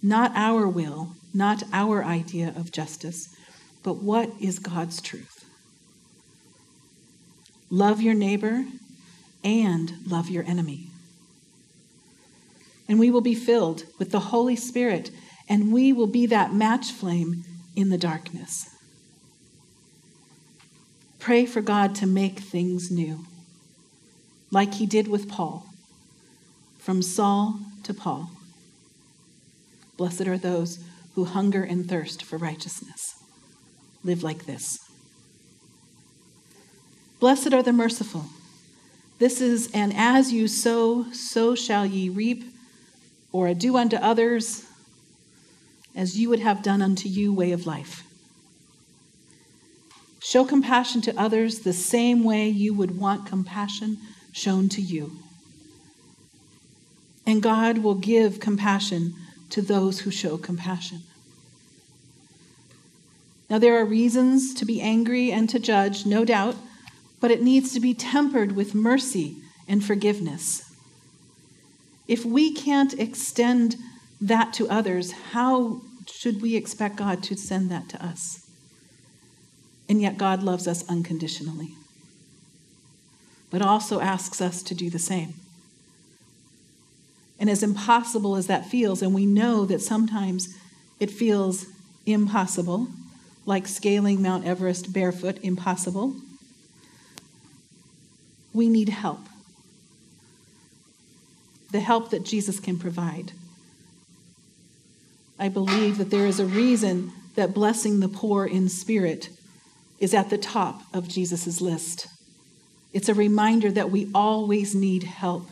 Not 0.01 0.31
our 0.35 0.67
will, 0.67 1.15
not 1.33 1.63
our 1.73 2.03
idea 2.03 2.53
of 2.55 2.71
justice, 2.71 3.35
but 3.81 4.03
what 4.03 4.31
is 4.39 4.59
God's 4.59 5.01
truth. 5.01 5.45
Love 7.69 8.01
your 8.01 8.13
neighbor 8.13 8.65
and 9.43 9.93
love 10.05 10.29
your 10.29 10.43
enemy. 10.43 10.86
And 12.87 12.99
we 12.99 13.11
will 13.11 13.21
be 13.21 13.35
filled 13.35 13.83
with 13.99 14.11
the 14.11 14.19
Holy 14.19 14.55
Spirit, 14.55 15.11
and 15.49 15.73
we 15.73 15.91
will 15.91 16.07
be 16.07 16.25
that 16.27 16.53
match 16.53 16.91
flame 16.91 17.43
in 17.75 17.89
the 17.89 17.97
darkness. 17.97 18.69
Pray 21.19 21.45
for 21.45 21.61
God 21.61 21.95
to 21.95 22.07
make 22.07 22.39
things 22.39 22.89
new, 22.89 23.25
like 24.51 24.75
he 24.75 24.85
did 24.85 25.07
with 25.07 25.27
Paul 25.27 25.67
from 26.87 27.01
Saul 27.01 27.59
to 27.83 27.93
Paul. 27.93 28.31
Blessed 29.97 30.25
are 30.27 30.37
those 30.37 30.79
who 31.15 31.25
hunger 31.25 31.61
and 31.61 31.85
thirst 31.85 32.23
for 32.23 32.37
righteousness. 32.37 33.15
Live 34.05 34.23
like 34.23 34.45
this. 34.45 34.79
Blessed 37.19 37.53
are 37.53 37.61
the 37.61 37.73
merciful. 37.73 38.27
This 39.19 39.41
is 39.41 39.69
an 39.73 39.91
as 39.93 40.31
you 40.31 40.47
sow, 40.47 41.11
so 41.11 41.55
shall 41.55 41.85
ye 41.85 42.07
reap, 42.07 42.45
or 43.37 43.47
a 43.47 43.53
do 43.53 43.77
unto 43.77 43.97
others 43.97 44.65
as 45.95 46.17
you 46.17 46.29
would 46.29 46.39
have 46.39 46.63
done 46.63 46.81
unto 46.81 47.07
you 47.07 47.31
way 47.31 47.51
of 47.51 47.67
life. 47.67 48.03
Show 50.19 50.43
compassion 50.43 51.01
to 51.01 51.19
others 51.19 51.59
the 51.59 51.73
same 51.73 52.23
way 52.23 52.49
you 52.49 52.73
would 52.73 52.97
want 52.97 53.27
compassion 53.27 53.99
shown 54.31 54.69
to 54.69 54.81
you 54.81 55.19
and 57.27 57.43
God 57.43 57.79
will 57.79 57.95
give 57.95 58.39
compassion 58.39 59.13
to 59.49 59.61
those 59.61 59.99
who 59.99 60.11
show 60.11 60.37
compassion. 60.37 61.03
Now, 63.49 63.59
there 63.59 63.77
are 63.77 63.85
reasons 63.85 64.53
to 64.55 64.65
be 64.65 64.81
angry 64.81 65.31
and 65.31 65.49
to 65.49 65.59
judge, 65.59 66.05
no 66.05 66.23
doubt, 66.23 66.55
but 67.19 67.29
it 67.29 67.41
needs 67.41 67.73
to 67.73 67.81
be 67.81 67.93
tempered 67.93 68.53
with 68.53 68.73
mercy 68.73 69.37
and 69.67 69.83
forgiveness. 69.83 70.66
If 72.07 72.25
we 72.25 72.53
can't 72.53 72.93
extend 72.93 73.75
that 74.21 74.53
to 74.53 74.69
others, 74.69 75.11
how 75.33 75.81
should 76.07 76.41
we 76.41 76.55
expect 76.55 76.95
God 76.95 77.21
to 77.23 77.35
send 77.35 77.69
that 77.69 77.89
to 77.89 78.05
us? 78.05 78.49
And 79.89 80.01
yet, 80.01 80.17
God 80.17 80.43
loves 80.43 80.67
us 80.67 80.87
unconditionally, 80.89 81.75
but 83.49 83.61
also 83.61 84.01
asks 84.01 84.41
us 84.41 84.61
to 84.63 84.75
do 84.75 84.89
the 84.89 84.99
same. 84.99 85.35
And 87.39 87.49
as 87.49 87.63
impossible 87.63 88.35
as 88.35 88.47
that 88.47 88.65
feels, 88.65 89.01
and 89.01 89.13
we 89.13 89.25
know 89.25 89.65
that 89.65 89.81
sometimes 89.81 90.55
it 90.99 91.11
feels 91.11 91.67
impossible, 92.05 92.87
like 93.45 93.67
scaling 93.67 94.21
Mount 94.21 94.45
Everest 94.45 94.91
barefoot, 94.91 95.37
impossible, 95.43 96.15
We 98.57 98.69
need 98.69 98.89
help. 98.89 99.19
The 101.71 101.79
help 101.79 102.11
that 102.11 102.23
Jesus 102.23 102.59
can 102.59 102.79
provide. 102.79 103.33
I 105.39 105.49
believe 105.49 105.97
that 105.97 106.09
there 106.09 106.25
is 106.25 106.39
a 106.39 106.45
reason 106.45 107.11
that 107.35 107.53
blessing 107.53 107.99
the 107.99 108.09
poor 108.09 108.45
in 108.45 108.69
spirit 108.69 109.29
is 109.99 110.13
at 110.13 110.29
the 110.29 110.37
top 110.37 110.81
of 110.93 111.07
Jesus' 111.07 111.61
list. 111.61 112.07
It's 112.93 113.09
a 113.09 113.13
reminder 113.13 113.71
that 113.71 113.91
we 113.91 114.09
always 114.15 114.73
need 114.73 115.03
help, 115.03 115.47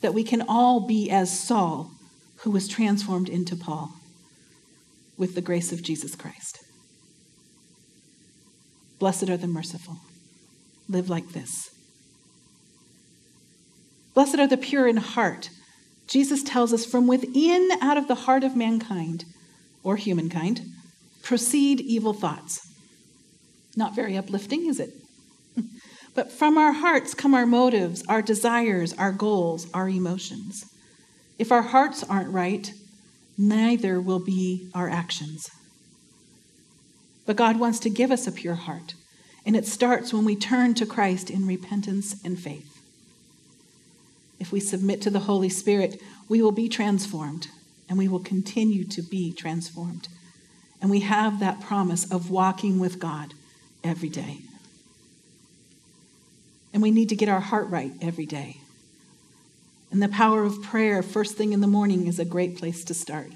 that 0.00 0.14
we 0.14 0.24
can 0.24 0.42
all 0.48 0.80
be 0.80 1.10
as 1.10 1.38
Saul, 1.38 1.90
who 2.38 2.50
was 2.50 2.66
transformed 2.66 3.28
into 3.28 3.56
Paul 3.56 3.92
with 5.16 5.34
the 5.34 5.40
grace 5.40 5.72
of 5.72 5.82
Jesus 5.82 6.14
Christ. 6.14 6.60
Blessed 8.98 9.28
are 9.28 9.36
the 9.36 9.46
merciful. 9.46 9.98
Live 10.88 11.08
like 11.08 11.30
this. 11.30 11.70
Blessed 14.18 14.40
are 14.40 14.48
the 14.48 14.56
pure 14.56 14.88
in 14.88 14.96
heart. 14.96 15.48
Jesus 16.08 16.42
tells 16.42 16.72
us 16.72 16.84
from 16.84 17.06
within, 17.06 17.68
out 17.80 17.96
of 17.96 18.08
the 18.08 18.16
heart 18.26 18.42
of 18.42 18.56
mankind, 18.56 19.24
or 19.84 19.94
humankind, 19.94 20.62
proceed 21.22 21.80
evil 21.80 22.12
thoughts. 22.12 22.58
Not 23.76 23.94
very 23.94 24.16
uplifting, 24.16 24.66
is 24.66 24.80
it? 24.80 24.90
but 26.16 26.32
from 26.32 26.58
our 26.58 26.72
hearts 26.72 27.14
come 27.14 27.32
our 27.32 27.46
motives, 27.46 28.02
our 28.08 28.20
desires, 28.20 28.92
our 28.94 29.12
goals, 29.12 29.68
our 29.72 29.88
emotions. 29.88 30.64
If 31.38 31.52
our 31.52 31.62
hearts 31.62 32.02
aren't 32.02 32.32
right, 32.32 32.72
neither 33.38 34.00
will 34.00 34.24
be 34.24 34.68
our 34.74 34.88
actions. 34.88 35.48
But 37.24 37.36
God 37.36 37.60
wants 37.60 37.78
to 37.78 37.88
give 37.88 38.10
us 38.10 38.26
a 38.26 38.32
pure 38.32 38.56
heart, 38.56 38.94
and 39.46 39.54
it 39.54 39.64
starts 39.64 40.12
when 40.12 40.24
we 40.24 40.34
turn 40.34 40.74
to 40.74 40.86
Christ 40.86 41.30
in 41.30 41.46
repentance 41.46 42.16
and 42.24 42.36
faith. 42.36 42.67
If 44.40 44.52
we 44.52 44.60
submit 44.60 45.02
to 45.02 45.10
the 45.10 45.20
Holy 45.20 45.48
Spirit, 45.48 46.00
we 46.28 46.42
will 46.42 46.52
be 46.52 46.68
transformed, 46.68 47.48
and 47.88 47.98
we 47.98 48.08
will 48.08 48.20
continue 48.20 48.84
to 48.84 49.02
be 49.02 49.32
transformed. 49.32 50.08
And 50.80 50.90
we 50.90 51.00
have 51.00 51.40
that 51.40 51.60
promise 51.60 52.10
of 52.10 52.30
walking 52.30 52.78
with 52.78 53.00
God 53.00 53.34
every 53.82 54.08
day. 54.08 54.38
And 56.72 56.82
we 56.82 56.90
need 56.90 57.08
to 57.08 57.16
get 57.16 57.28
our 57.28 57.40
heart 57.40 57.68
right 57.68 57.92
every 58.00 58.26
day. 58.26 58.58
And 59.90 60.02
the 60.02 60.08
power 60.08 60.44
of 60.44 60.62
prayer 60.62 61.02
first 61.02 61.36
thing 61.36 61.52
in 61.52 61.60
the 61.60 61.66
morning 61.66 62.06
is 62.06 62.18
a 62.18 62.24
great 62.24 62.56
place 62.56 62.84
to 62.84 62.94
start. 62.94 63.32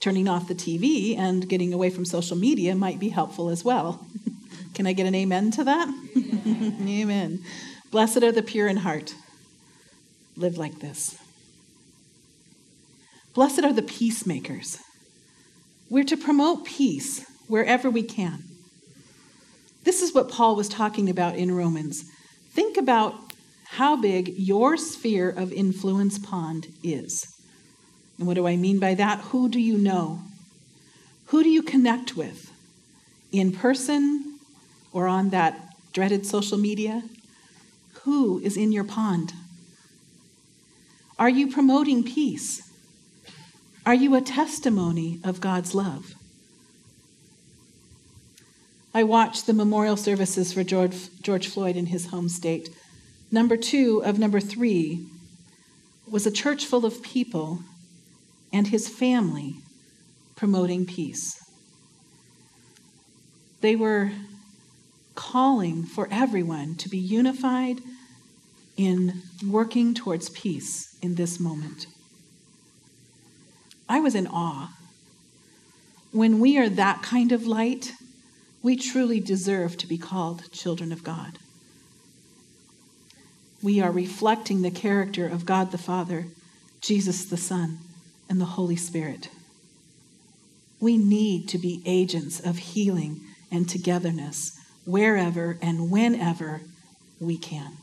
Turning 0.00 0.28
off 0.28 0.48
the 0.48 0.54
TV 0.54 1.16
and 1.16 1.48
getting 1.48 1.72
away 1.72 1.90
from 1.90 2.04
social 2.04 2.36
media 2.36 2.74
might 2.74 2.98
be 2.98 3.10
helpful 3.10 3.48
as 3.48 3.64
well. 3.64 4.06
Can 4.74 4.86
I 4.86 4.92
get 4.92 5.06
an 5.06 5.14
amen 5.14 5.50
to 5.52 5.64
that? 5.64 5.88
amen. 6.86 7.42
Blessed 7.90 8.22
are 8.22 8.32
the 8.32 8.42
pure 8.42 8.68
in 8.68 8.78
heart. 8.78 9.14
Live 10.36 10.58
like 10.58 10.80
this. 10.80 11.18
Blessed 13.34 13.64
are 13.64 13.72
the 13.72 13.82
peacemakers. 13.82 14.78
We're 15.88 16.04
to 16.04 16.16
promote 16.16 16.64
peace 16.64 17.24
wherever 17.48 17.88
we 17.88 18.02
can. 18.02 18.42
This 19.84 20.02
is 20.02 20.14
what 20.14 20.28
Paul 20.28 20.56
was 20.56 20.68
talking 20.68 21.08
about 21.08 21.36
in 21.36 21.54
Romans. 21.54 22.04
Think 22.50 22.76
about 22.76 23.14
how 23.64 23.96
big 23.96 24.28
your 24.36 24.76
sphere 24.76 25.30
of 25.30 25.52
influence 25.52 26.18
pond 26.18 26.68
is. 26.82 27.26
And 28.18 28.26
what 28.26 28.34
do 28.34 28.46
I 28.46 28.56
mean 28.56 28.78
by 28.78 28.94
that? 28.94 29.20
Who 29.20 29.48
do 29.48 29.60
you 29.60 29.78
know? 29.78 30.20
Who 31.26 31.42
do 31.42 31.48
you 31.48 31.62
connect 31.62 32.16
with? 32.16 32.50
In 33.32 33.52
person 33.52 34.38
or 34.92 35.06
on 35.06 35.30
that 35.30 35.74
dreaded 35.92 36.26
social 36.26 36.58
media? 36.58 37.02
Who 38.04 38.38
is 38.40 38.56
in 38.56 38.72
your 38.72 38.84
pond? 38.84 39.32
Are 41.18 41.28
you 41.28 41.50
promoting 41.50 42.04
peace? 42.04 42.62
Are 43.86 43.94
you 43.94 44.14
a 44.14 44.20
testimony 44.20 45.20
of 45.24 45.40
God's 45.40 45.74
love? 45.74 46.14
I 48.92 49.02
watched 49.02 49.46
the 49.46 49.52
memorial 49.52 49.96
services 49.96 50.52
for 50.52 50.64
George, 50.64 51.08
George 51.22 51.48
Floyd 51.48 51.76
in 51.76 51.86
his 51.86 52.06
home 52.06 52.28
state. 52.28 52.70
Number 53.30 53.56
two 53.56 54.02
of 54.04 54.18
number 54.18 54.40
three 54.40 55.06
was 56.10 56.26
a 56.26 56.30
church 56.30 56.66
full 56.66 56.84
of 56.84 57.02
people 57.02 57.60
and 58.52 58.68
his 58.68 58.88
family 58.88 59.56
promoting 60.34 60.86
peace. 60.86 61.42
They 63.60 63.76
were 63.76 64.12
calling 65.14 65.84
for 65.84 66.08
everyone 66.10 66.74
to 66.76 66.88
be 66.88 66.98
unified 66.98 67.80
in 68.76 69.22
working 69.46 69.94
towards 69.94 70.28
peace 70.30 70.96
in 71.00 71.14
this 71.14 71.40
moment. 71.40 71.86
I 73.88 74.00
was 74.00 74.14
in 74.14 74.26
awe. 74.26 74.72
When 76.12 76.40
we 76.40 76.58
are 76.58 76.68
that 76.68 77.02
kind 77.02 77.32
of 77.32 77.46
light, 77.46 77.92
we 78.62 78.76
truly 78.76 79.20
deserve 79.20 79.76
to 79.78 79.86
be 79.86 79.98
called 79.98 80.50
children 80.50 80.92
of 80.92 81.04
God. 81.04 81.38
We 83.62 83.80
are 83.80 83.90
reflecting 83.90 84.62
the 84.62 84.70
character 84.70 85.26
of 85.26 85.46
God 85.46 85.70
the 85.70 85.78
Father, 85.78 86.26
Jesus 86.80 87.24
the 87.24 87.36
Son, 87.36 87.78
and 88.28 88.40
the 88.40 88.44
Holy 88.44 88.76
Spirit. 88.76 89.30
We 90.80 90.98
need 90.98 91.48
to 91.48 91.58
be 91.58 91.82
agents 91.86 92.38
of 92.40 92.58
healing 92.58 93.20
and 93.50 93.68
togetherness 93.68 94.58
wherever 94.84 95.58
and 95.62 95.90
whenever 95.90 96.62
we 97.18 97.38
can. 97.38 97.78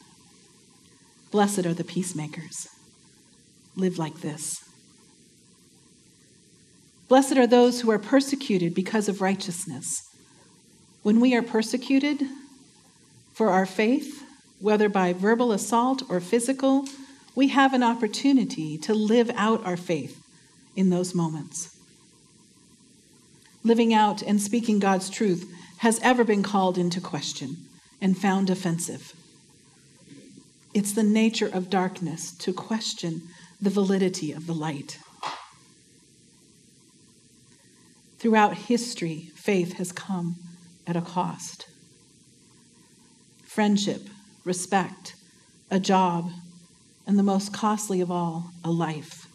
Blessed 1.33 1.65
are 1.65 1.73
the 1.73 1.83
peacemakers. 1.83 2.67
Live 3.75 3.97
like 3.97 4.21
this. 4.21 4.63
Blessed 7.07 7.37
are 7.37 7.47
those 7.47 7.81
who 7.81 7.89
are 7.89 7.97
persecuted 7.97 8.75
because 8.75 9.09
of 9.09 9.19
righteousness 9.19 10.03
when 11.01 11.19
we 11.19 11.35
are 11.35 11.41
persecuted 11.41 12.21
for 13.33 13.49
our 13.49 13.65
faith, 13.65 14.23
whether 14.59 14.87
by 14.87 15.11
verbal 15.11 15.51
assault 15.51 16.03
or 16.07 16.19
physical, 16.19 16.85
we 17.33 17.47
have 17.47 17.73
an 17.73 17.81
opportunity 17.81 18.77
to 18.77 18.93
live 18.93 19.31
out 19.35 19.65
our 19.65 19.75
faith 19.75 20.21
in 20.75 20.91
those 20.91 21.15
moments. 21.15 21.75
Living 23.63 23.91
out 23.91 24.21
and 24.21 24.39
speaking 24.39 24.77
God's 24.77 25.09
truth 25.09 25.51
has 25.79 25.99
ever 26.03 26.23
been 26.23 26.43
called 26.43 26.77
into 26.77 27.01
question 27.01 27.57
and 27.99 28.15
found 28.15 28.51
offensive. 28.51 29.13
It's 30.73 30.93
the 30.93 31.03
nature 31.03 31.47
of 31.47 31.69
darkness 31.69 32.31
to 32.37 32.51
question 32.51 33.23
the 33.61 33.69
validity 33.69 34.31
of 34.31 34.47
the 34.47 34.53
light. 34.53 34.97
Throughout 38.17 38.57
history, 38.57 39.29
faith 39.35 39.73
has 39.73 39.91
come 39.91 40.37
at 40.87 40.95
a 40.95 41.01
cost. 41.01 41.67
Friendship, 43.43 44.09
respect, 44.43 45.15
a 45.69 45.79
job, 45.79 46.31
and 47.05 47.19
the 47.19 47.23
most 47.23 47.53
costly 47.53 48.01
of 48.01 48.09
all, 48.09 48.51
a 48.63 48.71
life. 48.71 49.27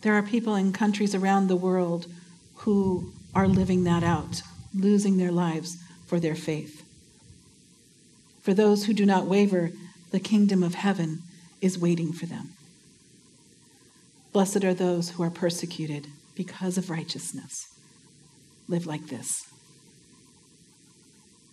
There 0.00 0.14
are 0.14 0.22
people 0.22 0.54
in 0.54 0.72
countries 0.72 1.14
around 1.14 1.46
the 1.46 1.56
world 1.56 2.06
who 2.56 3.12
are 3.34 3.46
living 3.46 3.84
that 3.84 4.02
out, 4.02 4.42
losing 4.74 5.16
their 5.16 5.32
lives 5.32 5.76
for 6.06 6.18
their 6.18 6.34
faith. 6.34 6.82
For 8.42 8.52
those 8.52 8.86
who 8.86 8.92
do 8.92 9.06
not 9.06 9.26
waver, 9.26 9.70
the 10.14 10.20
kingdom 10.20 10.62
of 10.62 10.76
heaven 10.76 11.18
is 11.60 11.76
waiting 11.76 12.12
for 12.12 12.26
them. 12.26 12.50
Blessed 14.32 14.62
are 14.62 14.72
those 14.72 15.10
who 15.10 15.24
are 15.24 15.28
persecuted 15.28 16.06
because 16.36 16.78
of 16.78 16.88
righteousness. 16.88 17.66
Live 18.68 18.86
like 18.86 19.08
this. 19.08 19.44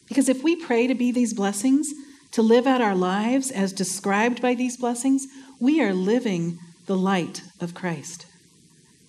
Because 0.08 0.30
if 0.30 0.44
we 0.44 0.56
pray 0.56 0.86
to 0.86 0.94
be 0.94 1.12
these 1.12 1.34
blessings, 1.34 1.92
to 2.34 2.44
live 2.44 2.68
out 2.68 2.82
our 2.82 2.94
lives 2.94 3.50
as 3.50 3.74
described 3.74 4.44
by 4.44 4.54
these 4.54 4.78
blessings, 4.78 5.26
we 5.60 5.82
are 5.82 5.92
living 5.92 6.60
the 6.86 6.96
light 6.96 7.42
of 7.60 7.74
Christ. 7.74 8.28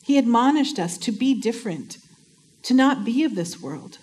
He 0.02 0.16
admonished 0.16 0.78
us 0.78 0.96
to 0.96 1.12
be 1.12 1.38
different, 1.38 1.98
to 2.62 2.72
not 2.72 3.04
be 3.04 3.22
of 3.22 3.34
this 3.34 3.60
world, 3.60 3.98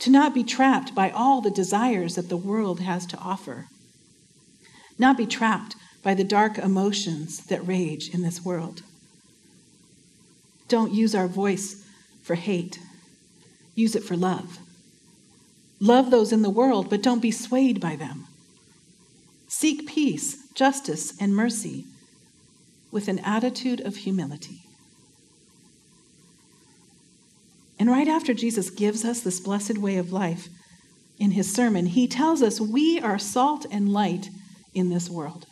to 0.00 0.10
not 0.10 0.34
be 0.34 0.44
trapped 0.44 0.94
by 0.94 1.08
all 1.08 1.40
the 1.40 1.50
desires 1.50 2.16
that 2.16 2.28
the 2.28 2.36
world 2.36 2.80
has 2.80 3.06
to 3.06 3.16
offer, 3.16 3.68
not 4.98 5.16
be 5.16 5.26
trapped 5.26 5.76
by 6.02 6.14
the 6.14 6.24
dark 6.24 6.58
emotions 6.58 7.38
that 7.46 7.66
rage 7.66 8.12
in 8.12 8.22
this 8.22 8.44
world. 8.44 8.82
Don't 10.68 10.92
use 10.92 11.14
our 11.14 11.28
voice 11.28 11.84
for 12.22 12.34
hate, 12.34 12.78
use 13.74 13.94
it 13.94 14.04
for 14.04 14.16
love. 14.16 14.58
Love 15.80 16.10
those 16.10 16.32
in 16.32 16.42
the 16.42 16.50
world, 16.50 16.88
but 16.88 17.02
don't 17.02 17.20
be 17.20 17.30
swayed 17.30 17.80
by 17.80 17.96
them. 17.96 18.26
Seek 19.48 19.86
peace, 19.86 20.48
justice, 20.54 21.20
and 21.20 21.34
mercy 21.34 21.84
with 22.90 23.08
an 23.08 23.18
attitude 23.20 23.80
of 23.80 23.96
humility. 23.96 24.62
And 27.78 27.90
right 27.90 28.08
after 28.08 28.32
Jesus 28.32 28.70
gives 28.70 29.04
us 29.04 29.20
this 29.20 29.40
blessed 29.40 29.78
way 29.78 29.96
of 29.96 30.12
life, 30.12 30.48
in 31.18 31.32
his 31.32 31.52
sermon, 31.52 31.86
he 31.86 32.08
tells 32.08 32.42
us 32.42 32.60
we 32.60 33.00
are 33.00 33.18
salt 33.18 33.66
and 33.70 33.92
light 33.92 34.30
in 34.74 34.90
this 34.90 35.08
world. 35.08 35.46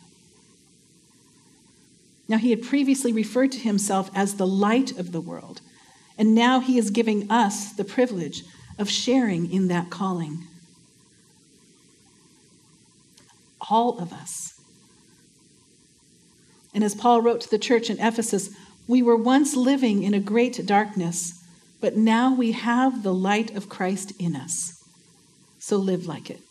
Now, 2.27 2.37
he 2.37 2.51
had 2.51 2.61
previously 2.61 3.11
referred 3.11 3.51
to 3.53 3.59
himself 3.59 4.09
as 4.15 4.35
the 4.35 4.47
light 4.47 4.97
of 4.97 5.11
the 5.11 5.21
world, 5.21 5.61
and 6.17 6.33
now 6.33 6.59
he 6.59 6.77
is 6.77 6.89
giving 6.89 7.29
us 7.29 7.73
the 7.73 7.83
privilege 7.83 8.43
of 8.79 8.89
sharing 8.89 9.51
in 9.51 9.67
that 9.67 9.89
calling. 9.89 10.43
All 13.69 13.99
of 13.99 14.13
us. 14.13 14.59
And 16.73 16.83
as 16.83 16.95
Paul 16.95 17.21
wrote 17.21 17.41
to 17.41 17.49
the 17.49 17.59
church 17.59 17.89
in 17.89 17.99
Ephesus, 17.99 18.49
we 18.87 19.01
were 19.01 19.15
once 19.15 19.55
living 19.55 20.03
in 20.03 20.13
a 20.13 20.19
great 20.19 20.65
darkness, 20.65 21.43
but 21.79 21.95
now 21.95 22.33
we 22.33 22.51
have 22.53 23.03
the 23.03 23.13
light 23.13 23.55
of 23.55 23.69
Christ 23.69 24.13
in 24.19 24.35
us. 24.35 24.83
So 25.59 25.77
live 25.77 26.07
like 26.07 26.29
it. 26.29 26.41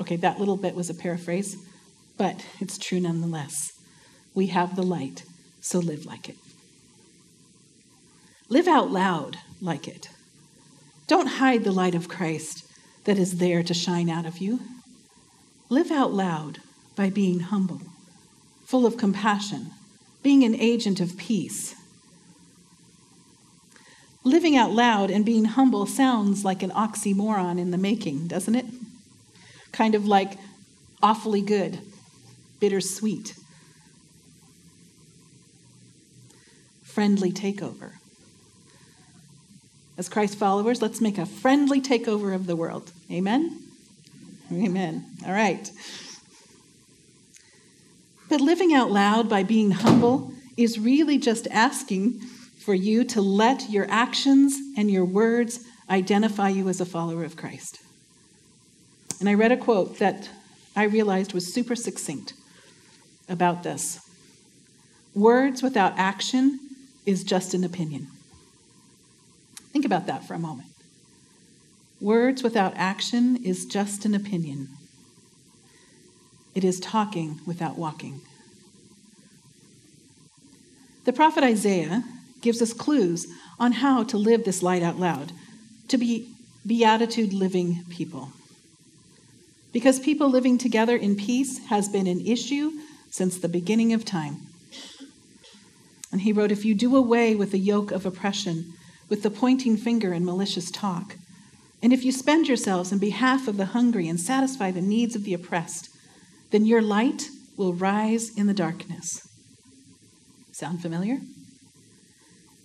Okay, 0.00 0.16
that 0.16 0.38
little 0.38 0.56
bit 0.56 0.74
was 0.74 0.88
a 0.88 0.94
paraphrase, 0.94 1.56
but 2.16 2.44
it's 2.60 2.78
true 2.78 3.00
nonetheless. 3.00 3.72
We 4.34 4.46
have 4.48 4.76
the 4.76 4.82
light, 4.82 5.24
so 5.60 5.78
live 5.78 6.06
like 6.06 6.28
it. 6.28 6.36
Live 8.48 8.68
out 8.68 8.90
loud 8.90 9.36
like 9.60 9.88
it. 9.88 10.08
Don't 11.06 11.26
hide 11.26 11.64
the 11.64 11.72
light 11.72 11.94
of 11.94 12.08
Christ 12.08 12.64
that 13.04 13.18
is 13.18 13.38
there 13.38 13.62
to 13.62 13.74
shine 13.74 14.08
out 14.08 14.26
of 14.26 14.38
you. 14.38 14.60
Live 15.68 15.90
out 15.90 16.12
loud 16.12 16.58
by 16.94 17.10
being 17.10 17.40
humble, 17.40 17.80
full 18.64 18.86
of 18.86 18.96
compassion, 18.96 19.70
being 20.22 20.44
an 20.44 20.54
agent 20.54 21.00
of 21.00 21.16
peace. 21.16 21.74
Living 24.24 24.56
out 24.56 24.72
loud 24.72 25.10
and 25.10 25.24
being 25.24 25.46
humble 25.46 25.86
sounds 25.86 26.44
like 26.44 26.62
an 26.62 26.70
oxymoron 26.70 27.58
in 27.58 27.70
the 27.70 27.78
making, 27.78 28.26
doesn't 28.28 28.54
it? 28.54 28.66
Kind 29.78 29.94
of 29.94 30.08
like 30.08 30.32
awfully 31.00 31.40
good, 31.40 31.78
bittersweet, 32.58 33.36
friendly 36.82 37.30
takeover. 37.30 37.92
As 39.96 40.08
Christ 40.08 40.36
followers, 40.36 40.82
let's 40.82 41.00
make 41.00 41.16
a 41.16 41.24
friendly 41.24 41.80
takeover 41.80 42.34
of 42.34 42.48
the 42.48 42.56
world. 42.56 42.90
Amen? 43.08 43.56
Amen. 44.52 45.04
All 45.24 45.32
right. 45.32 45.70
But 48.28 48.40
living 48.40 48.74
out 48.74 48.90
loud 48.90 49.28
by 49.28 49.44
being 49.44 49.70
humble 49.70 50.32
is 50.56 50.80
really 50.80 51.18
just 51.18 51.46
asking 51.52 52.18
for 52.18 52.74
you 52.74 53.04
to 53.04 53.20
let 53.20 53.70
your 53.70 53.86
actions 53.88 54.56
and 54.76 54.90
your 54.90 55.04
words 55.04 55.64
identify 55.88 56.48
you 56.48 56.68
as 56.68 56.80
a 56.80 56.84
follower 56.84 57.22
of 57.22 57.36
Christ. 57.36 57.78
And 59.20 59.28
I 59.28 59.34
read 59.34 59.52
a 59.52 59.56
quote 59.56 59.98
that 59.98 60.30
I 60.76 60.84
realized 60.84 61.34
was 61.34 61.52
super 61.52 61.74
succinct 61.74 62.34
about 63.28 63.62
this. 63.62 64.00
Words 65.14 65.62
without 65.62 65.94
action 65.96 66.60
is 67.04 67.24
just 67.24 67.54
an 67.54 67.64
opinion. 67.64 68.08
Think 69.72 69.84
about 69.84 70.06
that 70.06 70.24
for 70.24 70.34
a 70.34 70.38
moment. 70.38 70.68
Words 72.00 72.42
without 72.42 72.72
action 72.76 73.36
is 73.44 73.66
just 73.66 74.04
an 74.04 74.14
opinion. 74.14 74.68
It 76.54 76.62
is 76.62 76.78
talking 76.78 77.40
without 77.44 77.76
walking. 77.76 78.20
The 81.04 81.12
prophet 81.12 81.42
Isaiah 81.42 82.04
gives 82.40 82.62
us 82.62 82.72
clues 82.72 83.26
on 83.58 83.72
how 83.72 84.04
to 84.04 84.16
live 84.16 84.44
this 84.44 84.62
light 84.62 84.82
out 84.82 84.98
loud, 84.98 85.32
to 85.88 85.98
be 85.98 86.28
beatitude 86.66 87.32
living 87.32 87.84
people. 87.88 88.32
Because 89.78 90.00
people 90.00 90.28
living 90.28 90.58
together 90.58 90.96
in 90.96 91.14
peace 91.14 91.64
has 91.66 91.88
been 91.88 92.08
an 92.08 92.20
issue 92.26 92.72
since 93.12 93.38
the 93.38 93.48
beginning 93.48 93.92
of 93.92 94.04
time. 94.04 94.38
And 96.10 96.22
he 96.22 96.32
wrote, 96.32 96.50
If 96.50 96.64
you 96.64 96.74
do 96.74 96.96
away 96.96 97.36
with 97.36 97.52
the 97.52 97.60
yoke 97.60 97.92
of 97.92 98.04
oppression, 98.04 98.72
with 99.08 99.22
the 99.22 99.30
pointing 99.30 99.76
finger 99.76 100.12
and 100.12 100.26
malicious 100.26 100.72
talk. 100.72 101.14
And 101.80 101.92
if 101.92 102.04
you 102.04 102.10
spend 102.10 102.48
yourselves 102.48 102.90
in 102.90 102.98
behalf 102.98 103.46
of 103.46 103.56
the 103.56 103.66
hungry 103.66 104.08
and 104.08 104.18
satisfy 104.18 104.72
the 104.72 104.80
needs 104.80 105.14
of 105.14 105.22
the 105.22 105.32
oppressed, 105.32 105.88
then 106.50 106.66
your 106.66 106.82
light 106.82 107.28
will 107.56 107.72
rise 107.72 108.36
in 108.36 108.48
the 108.48 108.54
darkness. 108.54 109.20
Sound 110.50 110.82
familiar? 110.82 111.20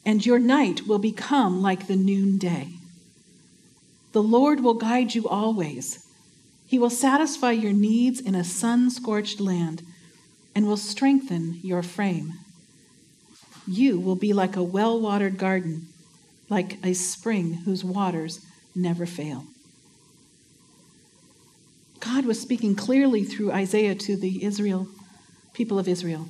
And 0.04 0.26
your 0.26 0.40
night 0.40 0.88
will 0.88 0.98
become 0.98 1.62
like 1.62 1.86
the 1.86 1.96
noonday. 1.96 2.70
The 4.14 4.24
Lord 4.24 4.62
will 4.62 4.74
guide 4.74 5.14
you 5.14 5.30
always. 5.30 6.03
He 6.66 6.80
will 6.80 6.90
satisfy 6.90 7.52
your 7.52 7.74
needs 7.74 8.20
in 8.20 8.36
a 8.36 8.44
sun 8.44 8.90
scorched 8.90 9.40
land 9.40 9.84
and 10.56 10.68
will 10.68 10.78
strengthen 10.78 11.60
your 11.64 11.84
frame. 11.84 12.34
You 13.68 14.00
will 14.00 14.16
be 14.16 14.34
like 14.34 14.56
a 14.56 14.64
well 14.64 15.00
watered 15.00 15.38
garden 15.38 15.88
like 16.50 16.78
a 16.86 16.94
spring 16.94 17.54
whose 17.66 17.84
waters 17.84 18.46
never 18.76 19.06
fail. 19.06 19.46
God 22.00 22.26
was 22.26 22.40
speaking 22.40 22.76
clearly 22.76 23.24
through 23.24 23.52
Isaiah 23.52 23.96
to 23.96 24.18
the 24.18 24.44
Israel 24.44 24.88
people 25.54 25.80
of 25.80 25.88
Israel. 25.88 26.28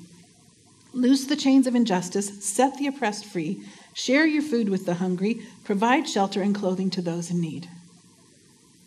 Loose 0.94 1.26
the 1.26 1.36
chains 1.36 1.66
of 1.66 1.74
injustice, 1.74 2.46
set 2.46 2.78
the 2.78 2.86
oppressed 2.86 3.26
free, 3.26 3.64
share 3.94 4.26
your 4.28 4.44
food 4.44 4.70
with 4.70 4.86
the 4.86 4.96
hungry, 4.96 5.42
provide 5.64 6.08
shelter 6.08 6.42
and 6.42 6.54
clothing 6.54 6.92
to 6.92 7.02
those 7.02 7.32
in 7.32 7.42
need. 7.42 7.68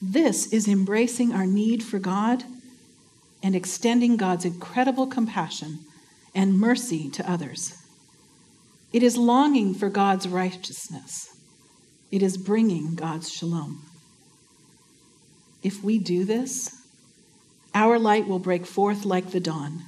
This 0.01 0.53
is 0.53 0.69
embracing 0.69 1.33
our 1.33 1.47
need 1.47 1.83
for 1.83 1.99
God 1.99 2.45
and 3.43 3.55
extending 3.55 4.17
God's 4.17 4.45
incredible 4.45 5.07
compassion 5.07 5.81
and 6.35 6.59
mercy 6.59 7.09
to 7.11 7.31
others. 7.31 7.75
It 8.93 9.03
is 9.03 9.17
longing 9.17 9.75
for 9.75 9.89
God's 9.89 10.29
righteousness. 10.29 11.29
It 12.11 12.23
is 12.23 12.37
bringing 12.37 12.95
God's 12.95 13.31
shalom. 13.31 13.83
If 15.63 15.83
we 15.83 15.99
do 15.99 16.25
this, 16.25 16.75
our 17.75 17.99
light 17.99 18.27
will 18.27 18.39
break 18.39 18.67
forth 18.67 19.05
like 19.05 19.31
the 19.31 19.41
dawn. 19.41 19.83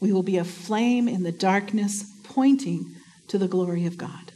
We 0.00 0.12
will 0.12 0.22
be 0.22 0.36
a 0.36 0.44
flame 0.44 1.08
in 1.08 1.22
the 1.22 1.32
darkness, 1.32 2.04
pointing 2.22 2.94
to 3.28 3.38
the 3.38 3.48
glory 3.48 3.86
of 3.86 3.98
God. 3.98 4.32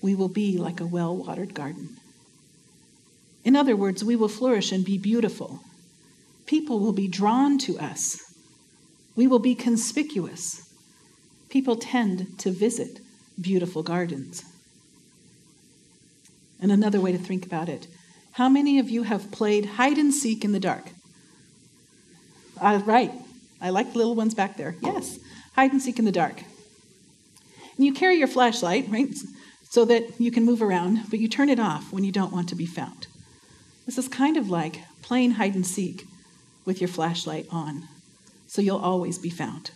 We 0.00 0.14
will 0.14 0.28
be 0.28 0.58
like 0.58 0.80
a 0.80 0.86
well 0.86 1.16
watered 1.16 1.54
garden. 1.54 1.96
In 3.48 3.56
other 3.56 3.74
words, 3.74 4.04
we 4.04 4.14
will 4.14 4.28
flourish 4.28 4.72
and 4.72 4.84
be 4.84 4.98
beautiful. 4.98 5.60
People 6.44 6.80
will 6.80 6.92
be 6.92 7.08
drawn 7.08 7.56
to 7.60 7.78
us. 7.78 8.20
We 9.16 9.26
will 9.26 9.38
be 9.38 9.54
conspicuous 9.54 10.70
people 11.48 11.76
tend 11.76 12.38
to 12.40 12.50
visit 12.50 13.00
beautiful 13.40 13.82
gardens. 13.82 14.44
And 16.60 16.70
another 16.70 17.00
way 17.00 17.10
to 17.10 17.16
think 17.16 17.46
about 17.46 17.70
it 17.70 17.86
how 18.32 18.50
many 18.50 18.78
of 18.78 18.90
you 18.90 19.04
have 19.04 19.32
played 19.32 19.64
hide 19.64 19.96
and 19.96 20.12
seek 20.12 20.44
in 20.44 20.52
the 20.52 20.60
dark? 20.60 20.90
Uh, 22.60 22.82
right. 22.84 23.12
I 23.62 23.70
like 23.70 23.92
the 23.92 23.98
little 23.98 24.14
ones 24.14 24.34
back 24.34 24.58
there. 24.58 24.76
Yes, 24.82 25.18
hide 25.54 25.72
and 25.72 25.80
seek 25.80 25.98
in 25.98 26.04
the 26.04 26.12
dark. 26.12 26.42
And 27.76 27.86
you 27.86 27.94
carry 27.94 28.16
your 28.16 28.28
flashlight, 28.28 28.90
right, 28.90 29.08
so 29.70 29.86
that 29.86 30.20
you 30.20 30.30
can 30.30 30.44
move 30.44 30.60
around, 30.60 31.08
but 31.08 31.18
you 31.18 31.28
turn 31.28 31.48
it 31.48 31.58
off 31.58 31.94
when 31.94 32.04
you 32.04 32.12
don't 32.12 32.30
want 32.30 32.50
to 32.50 32.54
be 32.54 32.66
found. 32.66 33.07
This 33.88 33.96
is 33.96 34.06
kind 34.06 34.36
of 34.36 34.50
like 34.50 34.82
playing 35.00 35.30
hide 35.30 35.54
and 35.54 35.66
seek 35.66 36.04
with 36.66 36.78
your 36.78 36.88
flashlight 36.88 37.46
on, 37.50 37.88
so 38.46 38.60
you'll 38.60 38.76
always 38.76 39.18
be 39.18 39.30
found. 39.30 39.70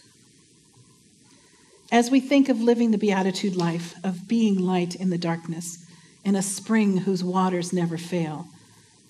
As 1.90 2.10
we 2.10 2.20
think 2.20 2.50
of 2.50 2.60
living 2.60 2.90
the 2.90 2.98
Beatitude 2.98 3.56
life, 3.56 3.94
of 4.04 4.28
being 4.28 4.58
light 4.58 4.94
in 4.94 5.08
the 5.08 5.16
darkness, 5.16 5.86
in 6.26 6.36
a 6.36 6.42
spring 6.42 6.98
whose 6.98 7.24
waters 7.24 7.72
never 7.72 7.96
fail, 7.96 8.48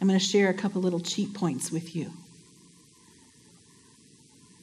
I'm 0.01 0.07
going 0.07 0.21
to 0.21 0.25
share 0.25 0.51
a 0.51 0.55
couple 0.55 0.81
little 0.81 1.01
cheat 1.01 1.35
points 1.35 1.73
with 1.73 1.97
you. 1.97 2.13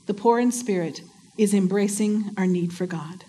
The 0.05 0.13
poor 0.13 0.39
in 0.39 0.53
spirit 0.53 1.01
is 1.37 1.53
embracing 1.53 2.31
our 2.37 2.47
need 2.47 2.71
for 2.71 2.85
God. 2.85 3.25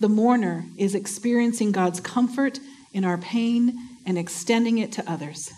The 0.00 0.08
mourner 0.08 0.64
is 0.78 0.94
experiencing 0.94 1.72
God's 1.72 2.00
comfort 2.00 2.58
in 2.94 3.04
our 3.04 3.18
pain 3.18 3.78
and 4.06 4.16
extending 4.16 4.78
it 4.78 4.92
to 4.92 5.10
others. 5.10 5.52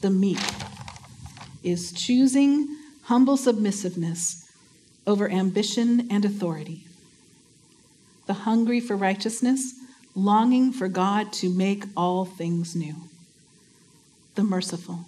The 0.00 0.10
meek 0.10 0.38
is 1.62 1.92
choosing 1.92 2.68
humble 3.04 3.36
submissiveness 3.36 4.50
over 5.06 5.30
ambition 5.30 6.08
and 6.10 6.24
authority 6.24 6.86
the 8.26 8.34
hungry 8.34 8.80
for 8.80 8.96
righteousness, 8.96 9.74
longing 10.14 10.72
for 10.72 10.88
God 10.88 11.32
to 11.32 11.48
make 11.48 11.84
all 11.96 12.24
things 12.24 12.74
new. 12.74 12.94
The 14.34 14.42
merciful, 14.42 15.06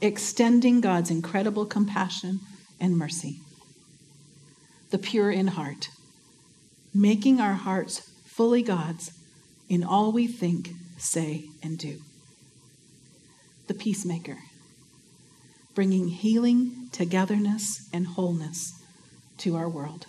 extending 0.00 0.80
God's 0.80 1.10
incredible 1.10 1.66
compassion 1.66 2.40
and 2.80 2.96
mercy. 2.96 3.40
The 4.90 4.98
pure 4.98 5.30
in 5.30 5.48
heart, 5.48 5.88
making 6.94 7.40
our 7.40 7.54
hearts 7.54 8.10
fully 8.24 8.62
God's 8.62 9.10
in 9.68 9.82
all 9.82 10.12
we 10.12 10.26
think, 10.26 10.70
say, 10.96 11.46
and 11.62 11.76
do. 11.76 12.00
The 13.66 13.74
peacemaker, 13.74 14.38
bringing 15.74 16.08
healing, 16.08 16.88
togetherness, 16.92 17.88
and 17.92 18.06
wholeness 18.06 18.72
to 19.38 19.56
our 19.56 19.68
world. 19.68 20.06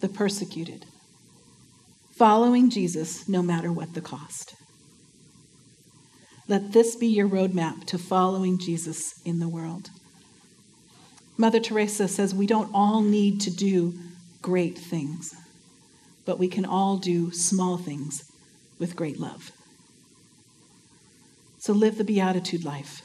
The 0.00 0.08
persecuted, 0.08 0.86
following 2.10 2.68
Jesus 2.68 3.28
no 3.28 3.42
matter 3.42 3.72
what 3.72 3.94
the 3.94 4.00
cost. 4.00 4.54
Let 6.48 6.72
this 6.72 6.96
be 6.96 7.06
your 7.06 7.28
roadmap 7.28 7.84
to 7.86 7.98
following 7.98 8.58
Jesus 8.58 9.14
in 9.24 9.38
the 9.38 9.48
world. 9.48 9.90
Mother 11.36 11.60
Teresa 11.60 12.08
says 12.08 12.34
we 12.34 12.46
don't 12.46 12.70
all 12.74 13.02
need 13.02 13.40
to 13.42 13.50
do 13.50 13.94
great 14.42 14.76
things, 14.76 15.32
but 16.24 16.40
we 16.40 16.48
can 16.48 16.64
all 16.64 16.96
do 16.96 17.30
small 17.30 17.78
things 17.78 18.24
with 18.80 18.96
great 18.96 19.20
love. 19.20 19.52
So 21.60 21.74
live 21.74 21.98
the 21.98 22.04
Beatitude 22.04 22.64
life. 22.64 23.02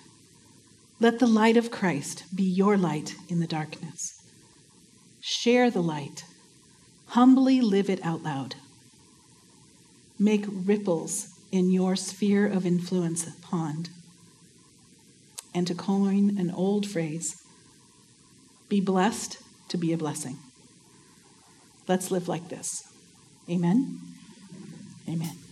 Let 1.02 1.20
the 1.20 1.28
light 1.28 1.58
of 1.58 1.72
Christ 1.72 2.24
be 2.34 2.44
your 2.44 2.78
light 2.78 3.16
in 3.28 3.42
the 3.42 3.48
darkness. 3.48 4.14
Share 5.20 5.70
the 5.70 5.84
light. 5.84 6.24
Humbly 7.08 7.60
live 7.60 7.90
it 7.90 8.00
out 8.02 8.24
loud. 8.24 8.56
Make 10.18 10.46
ripples 10.48 11.28
in 11.52 11.70
your 11.70 11.98
sphere 11.98 12.48
of 12.48 12.66
influence 12.66 13.26
pond. 13.42 13.90
And 15.54 15.68
to 15.68 15.76
coin 15.76 16.38
an 16.40 16.50
old 16.50 16.88
phrase, 16.88 17.36
be 18.70 18.80
blessed 18.80 19.38
to 19.68 19.78
be 19.78 19.92
a 19.92 19.98
blessing. 19.98 20.38
Let's 21.90 22.10
live 22.10 22.30
like 22.30 22.48
this. 22.48 22.84
Amen. 23.50 24.00
Amen. 25.10 25.45